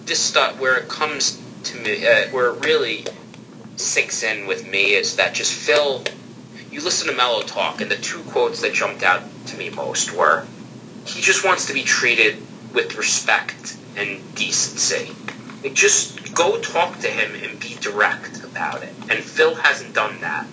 this 0.05 0.19
stuff 0.19 0.60
where 0.60 0.77
it 0.77 0.88
comes 0.88 1.39
to 1.65 1.77
me, 1.82 2.08
uh, 2.08 2.29
where 2.32 2.51
it 2.51 2.65
really 2.65 3.05
sinks 3.75 4.23
in 4.23 4.47
with 4.47 4.65
me 4.65 4.93
is 4.93 5.17
that 5.17 5.34
just 5.34 5.53
Phil. 5.53 6.03
You 6.71 6.82
listen 6.82 7.08
to 7.10 7.13
Mello 7.13 7.41
talk, 7.41 7.82
and 7.82 7.91
the 7.91 7.97
two 7.97 8.21
quotes 8.23 8.62
that 8.62 8.73
jumped 8.73 9.03
out 9.03 9.23
to 9.47 9.58
me 9.58 9.69
most 9.69 10.13
were, 10.13 10.45
"He 11.05 11.19
just 11.19 11.43
wants 11.43 11.65
to 11.65 11.73
be 11.73 11.84
treated 11.84 12.38
with 12.73 12.95
respect 12.95 13.75
and 13.97 14.34
decency." 14.36 15.12
Like, 15.62 15.73
just 15.73 16.34
go 16.34 16.58
talk 16.58 16.99
to 17.01 17.08
him 17.08 17.36
and 17.43 17.60
be 17.60 17.75
direct 17.82 18.38
about 18.60 18.84
it. 18.84 18.93
And 19.10 19.24
Phil 19.24 19.56
hasn't 19.56 19.93
done 19.93 20.19
that 20.22 20.45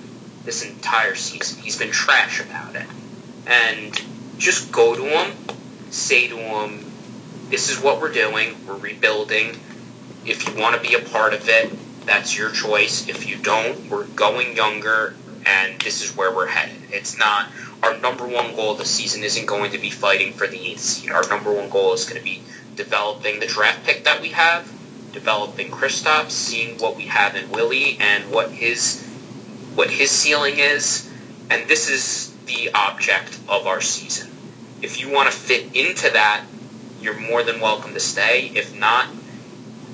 this 0.44 0.64
entire 0.64 1.16
season. 1.16 1.60
He's 1.60 1.76
been 1.76 1.90
trash 1.90 2.40
about 2.40 2.76
it. 2.76 2.86
And 3.46 4.00
just 4.38 4.70
go 4.70 4.94
to 4.94 5.02
him, 5.02 5.32
say 5.90 6.28
to 6.28 6.36
him, 6.36 6.84
this 7.50 7.70
is 7.70 7.82
what 7.82 8.00
we're 8.00 8.12
doing, 8.12 8.54
we're 8.66 8.76
rebuilding. 8.76 9.56
If 10.24 10.48
you 10.48 10.60
want 10.60 10.80
to 10.80 10.88
be 10.88 10.94
a 10.94 11.00
part 11.00 11.34
of 11.34 11.48
it, 11.48 11.72
that's 12.06 12.36
your 12.38 12.50
choice. 12.50 13.08
If 13.08 13.28
you 13.28 13.36
don't, 13.36 13.90
we're 13.90 14.04
going 14.04 14.56
younger, 14.56 15.16
and 15.44 15.80
this 15.80 16.04
is 16.04 16.16
where 16.16 16.34
we're 16.34 16.46
headed. 16.46 16.76
It's 16.92 17.18
not 17.18 17.48
our 17.82 17.98
number 17.98 18.26
one 18.26 18.54
goal 18.54 18.74
the 18.74 18.84
season 18.84 19.24
isn't 19.24 19.46
going 19.46 19.72
to 19.72 19.78
be 19.78 19.90
fighting 19.90 20.32
for 20.32 20.46
the 20.46 20.58
eighth 20.58 20.80
seed. 20.80 21.10
Our 21.10 21.28
number 21.28 21.52
one 21.52 21.70
goal 21.70 21.92
is 21.92 22.04
going 22.04 22.18
to 22.18 22.24
be 22.24 22.42
developing 22.76 23.40
the 23.40 23.46
draft 23.46 23.84
pick 23.84 24.04
that 24.04 24.20
we 24.20 24.28
have, 24.28 24.70
developing 25.16 25.70
Kristaps, 25.70 26.32
seeing 26.32 26.76
what 26.78 26.94
we 26.94 27.04
have 27.04 27.36
in 27.36 27.50
Willie 27.50 27.96
and 27.98 28.30
what 28.30 28.50
his 28.50 29.02
what 29.74 29.88
his 29.90 30.10
ceiling 30.10 30.58
is, 30.58 31.10
and 31.50 31.66
this 31.68 31.88
is 31.88 32.34
the 32.44 32.70
object 32.74 33.38
of 33.48 33.66
our 33.66 33.80
season. 33.80 34.30
If 34.82 35.00
you 35.00 35.10
want 35.10 35.30
to 35.30 35.36
fit 35.36 35.74
into 35.74 36.10
that, 36.10 36.44
you're 37.00 37.18
more 37.18 37.42
than 37.42 37.60
welcome 37.60 37.94
to 37.94 38.00
stay. 38.00 38.52
If 38.54 38.78
not, 38.78 39.08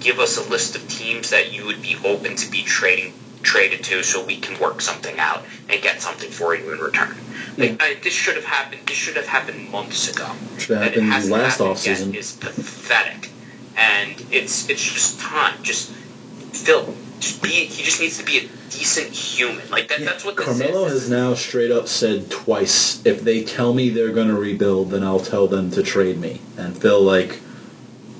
give 0.00 0.18
us 0.18 0.44
a 0.44 0.50
list 0.50 0.74
of 0.74 0.88
teams 0.88 1.30
that 1.30 1.52
you 1.52 1.66
would 1.66 1.82
be 1.82 1.96
open 2.04 2.34
to 2.36 2.50
be 2.50 2.62
trading 2.62 3.12
traded 3.42 3.84
to 3.84 4.02
so 4.02 4.24
we 4.24 4.38
can 4.38 4.58
work 4.60 4.80
something 4.80 5.18
out 5.18 5.44
and 5.68 5.82
get 5.82 6.00
something 6.00 6.30
for 6.30 6.54
you 6.54 6.72
in 6.72 6.78
return. 6.78 7.14
Like, 7.56 7.82
I, 7.82 7.94
this 8.02 8.12
should 8.12 8.36
have 8.36 8.44
happened. 8.44 8.82
This 8.86 8.96
should 8.96 9.16
have 9.16 9.26
happened 9.26 9.70
months 9.70 10.08
ago. 10.08 10.30
Should 10.58 10.78
have 10.78 10.94
That 10.94 11.02
happened 11.02 11.30
last 11.30 11.58
happened 11.58 11.76
offseason. 11.76 12.14
Is 12.14 12.36
pathetic, 12.36 13.30
and 13.76 14.24
it's 14.30 14.68
it's 14.68 14.82
just 14.82 15.20
time. 15.20 15.62
Just 15.62 15.90
Phil, 15.90 16.94
just 17.20 17.42
be. 17.42 17.48
He 17.48 17.82
just 17.82 18.00
needs 18.00 18.18
to 18.18 18.24
be 18.24 18.38
a 18.38 18.48
decent 18.70 19.10
human. 19.10 19.68
Like 19.70 19.88
that. 19.88 20.00
that's 20.00 20.24
what 20.24 20.36
this 20.36 20.46
Carmelo 20.46 20.86
is. 20.86 20.92
has 20.92 21.10
now 21.10 21.34
straight 21.34 21.70
up 21.70 21.88
said 21.88 22.30
twice, 22.30 23.04
if 23.06 23.22
they 23.22 23.44
tell 23.44 23.72
me 23.74 23.90
they're 23.90 24.12
going 24.12 24.28
to 24.28 24.34
rebuild, 24.34 24.90
then 24.90 25.02
I'll 25.02 25.20
tell 25.20 25.46
them 25.46 25.70
to 25.72 25.82
trade 25.82 26.18
me. 26.18 26.40
And 26.56 26.76
Phil 26.76 27.00
like 27.00 27.40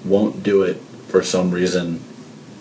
won't 0.04 0.42
do 0.42 0.62
it 0.62 0.76
for 1.08 1.22
some 1.22 1.50
reason 1.50 2.02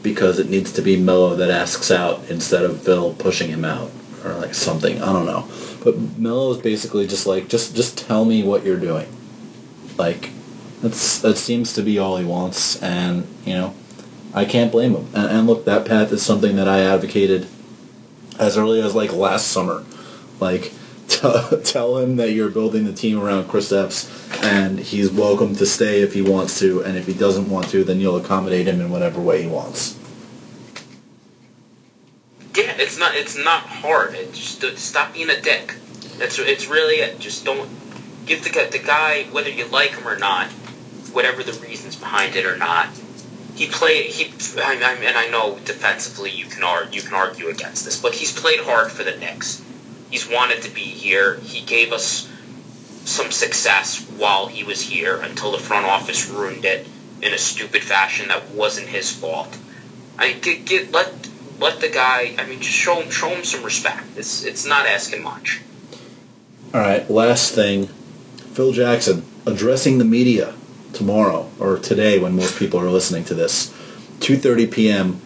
because 0.04 0.39
it 0.39 0.49
needs 0.49 0.73
to 0.73 0.82
be 0.82 0.97
Melo 0.97 1.36
that 1.36 1.49
asks 1.49 1.91
out 1.91 2.30
instead 2.30 2.63
of 2.63 2.82
Phil 2.82 3.13
pushing 3.13 3.49
him 3.49 3.65
out 3.65 3.91
or 4.25 4.34
like 4.34 4.54
something. 4.54 5.01
I 5.01 5.13
don't 5.13 5.25
know. 5.25 5.47
But 5.84 5.97
Melo 6.17 6.51
is 6.51 6.58
basically 6.58 7.08
just 7.08 7.25
like 7.25 7.47
just 7.47 7.75
just 7.75 7.97
tell 7.97 8.25
me 8.25 8.43
what 8.43 8.63
you're 8.65 8.80
doing. 8.80 9.08
Like 9.97 10.30
that's 10.82 11.20
that 11.20 11.38
seems 11.38 11.74
to 11.74 11.82
be 11.82 12.00
all 12.00 12.17
he 12.17 12.26
wants, 12.26 12.82
and 12.82 13.28
you 13.46 13.54
know 13.54 13.74
I 14.34 14.46
can't 14.46 14.72
blame 14.72 14.96
him. 14.96 15.08
And, 15.13 15.32
and 15.32 15.48
look, 15.48 15.65
that 15.65 15.86
path 15.86 16.12
is 16.12 16.24
something 16.24 16.56
that 16.56 16.67
I 16.67 16.82
advocated 16.82 17.48
as 18.39 18.58
early 18.58 18.82
as 18.82 18.96
like 18.96 19.13
last 19.13 19.48
summer. 19.48 19.84
Like, 20.39 20.72
t- 21.08 21.62
tell 21.63 21.98
him 21.98 22.15
that 22.15 22.32
you're 22.32 22.50
building 22.50 22.86
the 22.86 22.94
team 22.94 23.20
around 23.20 23.46
Kristaps, 23.46 24.10
and 24.44 24.80
he's 24.80 25.12
welcome 25.12 25.56
to 25.56 25.65
stay 25.65 26.02
if 26.02 26.13
he 26.13 26.22
wants 26.22 26.60
to, 26.60 26.82
and 26.82 26.98
if 26.98 27.06
he 27.06 27.13
doesn't 27.13 27.50
want 27.50 27.70
to, 27.70 27.84
then 27.84 28.00
you'll 28.00 28.17
accommodate 28.17 28.67
him 28.67 28.82
in 28.82 28.89
whatever 28.89 29.22
way 29.22 29.44
he 29.44 29.48
wants. 29.48 29.98
Yeah, 32.56 32.76
it's 32.78 33.00
not 33.00 33.15
it's 33.15 33.38
not 33.38 33.62
hard. 33.62 34.13
It 34.13 34.34
just 34.34 34.78
stop 34.78 35.13
being 35.13 35.30
a 35.30 35.39
dick. 35.39 35.76
That's 36.17 36.38
it's 36.39 36.67
really 36.67 36.96
it. 36.96 37.20
Just 37.20 37.46
don't 37.46 37.70
give 38.26 38.44
the 38.44 38.50
the 38.72 38.80
guy 38.80 39.24
whether 39.32 39.50
you 39.50 39.65
like 39.67 39.91
him 39.91 40.08
or 40.08 40.17
not, 40.17 40.50
whatever 41.13 41.43
the 41.43 41.54
reasons 41.54 41.95
behind 41.95 42.36
it 42.36 42.45
or 42.45 42.58
not. 42.58 42.88
He 43.56 43.67
played 43.67 44.06
he 44.06 44.34
I, 44.62 44.74
I, 44.82 44.93
and 44.93 45.17
I 45.17 45.28
know 45.28 45.60
defensively 45.65 46.32
you 46.32 46.45
can 46.45 46.63
argue 46.63 47.02
you 47.02 47.08
can 47.08 47.13
argue 47.13 47.50
against 47.50 47.86
this, 47.86 48.02
but 48.02 48.13
he's 48.13 48.38
played 48.38 48.60
hard 48.60 48.91
for 48.91 49.04
the 49.04 49.15
Knicks. 49.17 49.62
He's 50.10 50.28
wanted 50.28 50.63
to 50.63 50.74
be 50.74 50.82
here. 50.82 51.36
He 51.36 51.62
gave 51.62 51.93
us 51.93 52.30
some 53.06 53.32
success 53.32 54.06
while 54.17 54.47
he 54.47 54.63
was 54.63 54.82
here 54.82 55.19
until 55.21 55.52
the 55.52 55.58
front 55.58 55.86
office 55.86 56.30
ruined 56.30 56.65
it 56.65 56.88
in 57.21 57.34
a 57.34 57.38
stupid 57.38 57.84
fashion 57.84 58.30
that 58.30 58.52
wasn't 58.52 58.88
his 58.88 59.12
fault. 59.12 59.58
I 60.17 60.34
get, 60.34 60.65
get 60.65 60.91
let 60.91 61.13
let 61.60 61.80
the 61.80 61.89
guy. 61.89 62.36
I 62.38 62.45
mean, 62.45 62.60
just 62.60 62.76
show 62.76 63.02
him 63.02 63.10
show 63.12 63.30
him 63.30 63.43
some 63.43 63.63
respect. 63.63 64.04
It's 64.17 64.43
it's 64.43 64.65
not 64.65 64.86
asking 64.86 65.24
much. 65.24 65.62
All 66.74 66.82
right, 66.82 67.10
last 67.10 67.54
thing. 67.54 67.88
Phil 68.54 68.71
Jackson 68.71 69.26
addressing 69.45 69.97
the 69.97 70.06
media 70.06 70.54
tomorrow 70.93 71.49
or 71.60 71.77
today 71.77 72.19
when 72.19 72.36
most 72.36 72.58
people 72.58 72.80
are 72.80 72.89
listening 72.89 73.23
to 73.25 73.34
this, 73.34 73.69
2:30 74.19 74.71
p.m. 74.71 75.21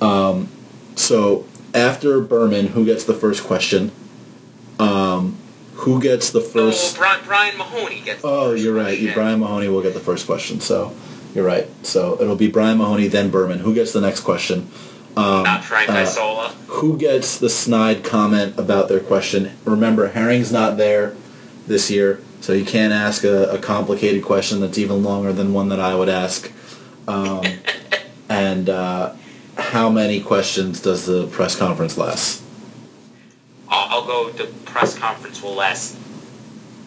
Um, 0.00 0.48
so 0.96 1.44
after 1.74 2.20
Berman, 2.20 2.66
who 2.68 2.84
gets 2.84 3.04
the 3.04 3.14
first 3.14 3.44
question? 3.44 3.90
Um, 4.78 5.36
who 5.74 6.00
gets 6.00 6.30
the 6.30 6.40
first? 6.40 6.96
Oh, 6.96 6.98
Brian, 6.98 7.20
Brian 7.24 7.58
Mahoney 7.58 8.00
gets. 8.00 8.22
the 8.22 8.28
Oh, 8.28 8.50
first 8.52 8.62
you're 8.64 8.74
right. 8.74 8.98
You. 8.98 9.12
Brian 9.14 9.40
Mahoney 9.40 9.68
will 9.68 9.82
get 9.82 9.94
the 9.94 10.00
first 10.00 10.26
question. 10.26 10.60
So 10.60 10.94
you're 11.34 11.44
right. 11.46 11.68
So 11.84 12.20
it'll 12.20 12.36
be 12.36 12.48
Brian 12.48 12.78
Mahoney, 12.78 13.08
then 13.08 13.30
Berman. 13.30 13.58
Who 13.60 13.74
gets 13.74 13.92
the 13.92 14.00
next 14.00 14.20
question? 14.20 14.70
Um, 15.16 15.42
Not 15.44 15.62
Frank 15.64 15.90
uh, 15.90 15.94
Isola. 15.94 16.48
who 16.68 16.96
gets 16.96 17.38
the 17.38 17.50
snide 17.50 18.02
comment 18.02 18.58
about 18.58 18.88
their 18.88 19.00
question. 19.00 19.50
Remember, 19.64 20.08
Herring's 20.08 20.50
not 20.50 20.76
there 20.78 21.14
this 21.66 21.90
year, 21.90 22.20
so 22.42 22.52
you 22.52 22.64
can't 22.64 22.92
ask 22.92 23.22
a, 23.22 23.52
a 23.52 23.58
complicated 23.58 24.24
question 24.24 24.60
that's 24.60 24.76
even 24.76 25.04
longer 25.04 25.32
than 25.32 25.54
one 25.54 25.68
that 25.68 25.78
I 25.78 25.94
would 25.94 26.08
ask. 26.08 26.50
Um, 27.06 27.44
and 28.28 28.68
uh, 28.68 29.14
how 29.56 29.88
many 29.88 30.20
questions 30.20 30.80
does 30.80 31.06
the 31.06 31.28
press 31.28 31.54
conference 31.54 31.96
last? 31.96 32.42
I'll, 33.68 34.04
go. 34.04 34.30
The 34.30 34.46
press 34.64 34.98
conference 34.98 35.40
will 35.40 35.54
last 35.54 35.96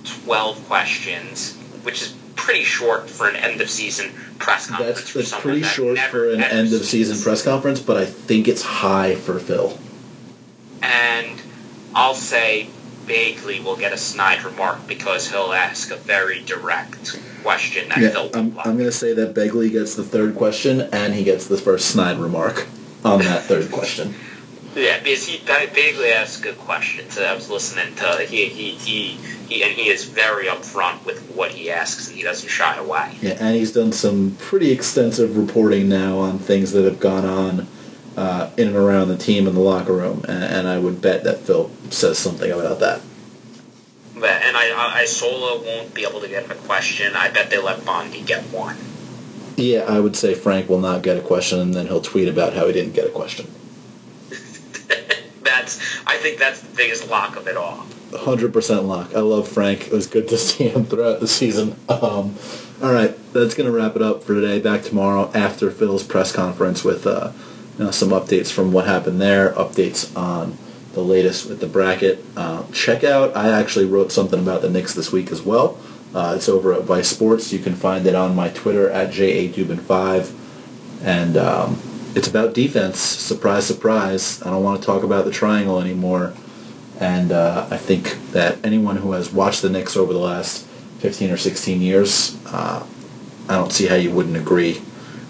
twelve 0.04 0.64
questions, 0.68 1.56
which 1.84 2.02
is 2.02 2.14
pretty 2.36 2.64
short 2.64 3.10
for 3.10 3.28
an 3.30 3.38
end 3.38 3.62
of 3.62 3.70
season 3.70 4.12
press 4.38 4.68
conference. 4.68 5.14
That's, 5.14 5.32
that's 5.32 5.42
pretty 5.42 5.62
that 5.62 5.68
short 5.68 5.98
for 5.98 6.32
an 6.32 6.44
end 6.44 6.74
of 6.74 6.84
season 6.84 7.18
press 7.18 7.44
conference, 7.44 7.80
but 7.80 7.96
I 7.96 8.06
think 8.06 8.48
it's 8.50 8.62
high 8.62 9.16
for 9.16 9.40
Phil. 9.40 9.78
and 10.82 11.42
I'll 11.96 12.14
say 12.14 12.68
Begley 13.06 13.64
will 13.64 13.76
get 13.76 13.94
a 13.94 13.98
snide 13.98 14.44
remark 14.44 14.88
because 14.88 15.30
he'll 15.30 15.54
ask 15.54 15.92
a 15.92 15.96
very 15.96 16.42
direct 16.44 17.20
question 17.44 17.90
that 17.90 18.00
Yeah, 18.00 18.30
I'm. 18.34 18.58
I'm 18.60 18.78
going 18.78 18.86
to 18.86 18.92
say 18.92 19.14
that 19.14 19.34
Begley 19.34 19.72
gets 19.72 19.96
the 19.96 20.04
third 20.04 20.36
question 20.36 20.82
and 20.82 21.14
he 21.14 21.24
gets 21.24 21.48
the 21.48 21.58
first 21.58 21.90
snide 21.90 22.18
remark 22.18 22.68
on 23.04 23.20
that 23.20 23.44
third 23.44 23.72
question. 23.72 24.16
Yeah, 24.76 25.00
because 25.00 25.26
he 25.26 25.38
Begley 25.38 26.12
asks 26.12 26.42
good 26.42 26.58
questions. 26.58 27.18
I 27.18 27.34
was 27.34 27.50
listening 27.50 27.96
to 27.96 28.26
he 28.28 28.48
he 28.48 28.72
he, 28.72 29.12
he 29.48 29.64
and 29.64 29.72
he 29.72 29.90
is 29.90 30.04
very 30.04 30.48
upfront 30.48 31.06
with 31.06 31.32
what 31.34 31.52
he 31.52 31.72
asks 31.72 32.10
and 32.10 32.18
he 32.18 32.24
doesn't 32.24 32.50
shy 32.50 32.76
away. 32.76 33.16
Yeah, 33.22 33.38
and 33.40 33.56
he's 33.56 33.72
done 33.72 33.94
some 33.94 34.36
pretty 34.38 34.72
extensive 34.72 35.38
reporting 35.38 35.88
now 35.88 36.18
on 36.20 36.40
things 36.40 36.74
that 36.74 36.84
have 36.84 37.00
gone 37.00 37.24
on 37.24 37.68
uh, 38.18 38.50
in 38.58 38.68
and 38.68 38.78
around 38.78 39.10
the 39.10 39.18
team 39.18 39.48
in 39.48 39.54
the 39.54 39.60
locker 39.60 39.94
room, 39.94 40.24
and, 40.28 40.44
and 40.44 40.68
I 40.68 40.80
would 40.80 41.02
bet 41.02 41.24
that 41.24 41.40
Phil 41.40 41.70
says 41.90 42.18
something 42.18 42.52
about 42.52 42.80
that. 42.80 43.02
And 44.16 44.58
I, 44.58 44.72
I 44.72 45.02
Isola 45.02 45.62
won't 45.62 45.94
be 45.94 46.06
able 46.06 46.22
to 46.22 46.30
get 46.30 46.50
a 46.50 46.56
question. 46.56 47.16
I 47.16 47.30
bet 47.30 47.50
they 47.50 47.58
let 47.58 47.86
Bondy 47.86 48.22
get 48.22 48.44
one. 48.46 48.78
Yeah, 49.58 49.82
I 49.82 50.00
would 50.00 50.16
say 50.16 50.34
Frank 50.34 50.70
will 50.70 50.80
not 50.80 51.02
get 51.02 51.18
a 51.18 51.22
question, 51.22 51.60
and 51.60 51.74
then 51.74 51.88
he'll 51.88 52.02
tweet 52.02 52.28
about 52.28 52.54
how 52.54 52.68
he 52.68 52.74
didn't 52.74 52.94
get 52.94 53.08
a 53.08 53.12
question. 53.12 53.48
that's 55.44 56.02
I 56.08 56.18
think 56.18 56.40
that's 56.40 56.62
the 56.62 56.76
biggest 56.76 57.10
lock 57.10 57.36
of 57.36 57.48
it 57.48 57.58
all. 57.58 57.86
100% 58.12 58.88
lock. 58.88 59.14
I 59.14 59.20
love 59.20 59.48
Frank. 59.48 59.88
It 59.88 59.92
was 59.92 60.08
good 60.08 60.30
to 60.30 60.38
see 60.38 60.70
him 60.70 60.86
throughout 60.86 61.20
the 61.20 61.28
season. 61.28 61.76
Um, 61.90 62.36
all 62.82 62.92
right, 62.92 63.16
that's 63.34 63.56
going 63.56 63.70
to 63.70 63.76
wrap 63.76 63.96
it 63.96 64.02
up 64.02 64.24
for 64.24 64.34
today. 64.34 64.60
Back 64.60 64.84
tomorrow 64.84 65.32
after 65.34 65.72
Phil's 65.72 66.04
press 66.04 66.32
conference 66.32 66.84
with 66.84 67.08
uh, 67.08 67.32
know, 67.84 67.92
some 67.92 68.10
updates 68.10 68.52
from 68.52 68.72
what 68.72 68.86
happened 68.86 69.20
there, 69.22 69.52
updates 69.52 70.16
on 70.18 70.58
the 70.94 71.02
latest 71.02 71.50
with 71.50 71.60
the 71.60 71.68
bracket. 71.68 72.24
Uh, 72.38 72.64
check 72.72 73.04
out, 73.04 73.36
I 73.36 73.50
actually 73.60 73.86
wrote 73.86 74.12
something 74.12 74.40
about 74.40 74.62
the 74.62 74.70
Knicks 74.70 74.94
this 74.94 75.12
week 75.12 75.32
as 75.32 75.42
well. 75.42 75.78
Uh, 76.14 76.34
it's 76.38 76.48
over 76.48 76.74
at 76.74 76.84
Vice 76.84 77.10
Sports. 77.10 77.52
You 77.52 77.60
can 77.60 77.76
find 77.76 78.08
it 78.08 78.16
on 78.16 78.36
my 78.36 78.50
Twitter 78.50 78.90
at 78.90 79.12
JADubin5. 79.12 80.34
And 81.04 81.36
um, 81.36 81.78
it's 82.16 82.30
about 82.30 82.54
defense. 82.54 82.98
Surprise, 83.00 83.66
surprise. 83.66 84.42
I 84.42 84.50
don't 84.52 84.64
want 84.64 84.80
to 84.80 84.86
talk 84.86 85.04
about 85.04 85.26
the 85.26 85.32
triangle 85.32 85.82
anymore. 85.82 86.34
And 87.02 87.34
uh, 87.34 87.68
I 87.70 87.76
think 87.76 88.32
that 88.32 88.66
anyone 88.66 88.96
who 88.96 89.12
has 89.12 89.34
watched 89.34 89.62
the 89.62 89.70
Knicks 89.70 89.98
over 89.98 90.14
the 90.14 90.20
last 90.20 90.66
15 91.00 91.32
or 91.32 91.38
16 91.38 91.82
years, 91.82 92.40
uh, 92.46 92.88
I 93.50 93.56
don't 93.56 93.74
see 93.74 93.88
how 93.88 93.96
you 93.96 94.12
wouldn't 94.12 94.38
agree 94.38 94.82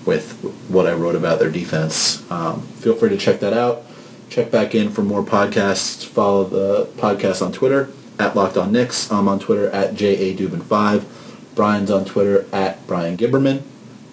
with 0.05 0.33
what 0.69 0.87
I 0.87 0.93
wrote 0.93 1.15
about 1.15 1.39
their 1.39 1.49
defense. 1.49 2.29
Um, 2.31 2.61
feel 2.61 2.95
free 2.95 3.09
to 3.09 3.17
check 3.17 3.39
that 3.39 3.53
out. 3.53 3.83
Check 4.29 4.51
back 4.51 4.75
in 4.75 4.89
for 4.89 5.01
more 5.01 5.23
podcasts. 5.23 6.05
Follow 6.05 6.43
the 6.43 6.85
podcast 6.97 7.45
on 7.45 7.51
Twitter 7.51 7.89
at 8.19 8.35
Locked 8.35 8.57
On 8.57 8.71
Knicks. 8.71 9.11
I'm 9.11 9.27
on 9.27 9.39
Twitter 9.39 9.69
at 9.69 9.95
JA 9.95 10.35
5 10.35 11.51
Brian's 11.55 11.89
on 11.89 12.05
Twitter 12.05 12.45
at 12.51 12.85
Brian 12.85 13.17
Gibberman. 13.17 13.61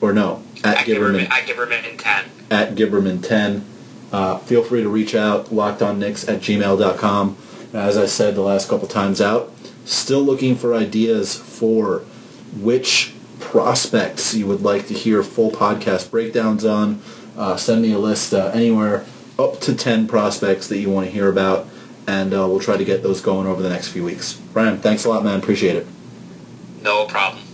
Or 0.01 0.13
no, 0.13 0.43
at, 0.65 0.79
at 0.79 0.87
Gibberman. 0.87 1.29
At 1.29 1.47
Gibberman 1.47 1.99
10. 1.99 2.25
At 2.51 2.75
Gibberman 2.75 3.23
10. 3.23 3.65
Uh, 4.13 4.39
feel 4.39 4.63
free 4.63 4.83
to 4.83 4.89
reach 4.89 5.15
out, 5.15 5.47
lockedonknicks 5.47 6.29
at 6.29 6.41
gmail.com. 6.41 7.37
As 7.73 7.97
I 7.97 8.07
said 8.07 8.35
the 8.35 8.43
last 8.43 8.69
couple 8.69 8.87
times 8.87 9.21
out, 9.21 9.51
still 9.85 10.23
looking 10.23 10.55
for 10.55 10.75
ideas 10.75 11.35
for 11.35 12.01
which 12.61 13.15
prospects 13.53 14.35
you 14.35 14.47
would 14.47 14.63
like 14.63 14.87
to 14.87 14.95
hear 14.95 15.23
full 15.23 15.51
podcast 15.51 16.11
breakdowns 16.11 16.65
on. 16.65 16.99
Uh, 17.37 17.55
send 17.55 17.83
me 17.83 17.93
a 17.93 17.99
list 17.99 18.33
uh, 18.33 18.51
anywhere 18.55 19.05
up 19.39 19.61
to 19.61 19.75
10 19.75 20.09
prospects 20.09 20.69
that 20.69 20.79
you 20.79 20.89
want 20.89 21.07
to 21.07 21.13
hear 21.13 21.29
about, 21.29 21.69
and 22.07 22.33
uh, 22.33 22.49
we'll 22.49 22.61
try 22.61 22.79
to 22.79 22.85
get 22.85 23.03
those 23.03 23.21
going 23.21 23.47
over 23.47 23.61
the 23.61 23.69
next 23.69 23.89
few 23.89 24.03
weeks. 24.03 24.33
Brian, 24.55 24.79
thanks 24.79 25.05
a 25.05 25.11
lot, 25.11 25.23
man. 25.23 25.39
Appreciate 25.39 25.77
it. 25.77 25.87
No 26.81 27.05
problem. 27.05 27.45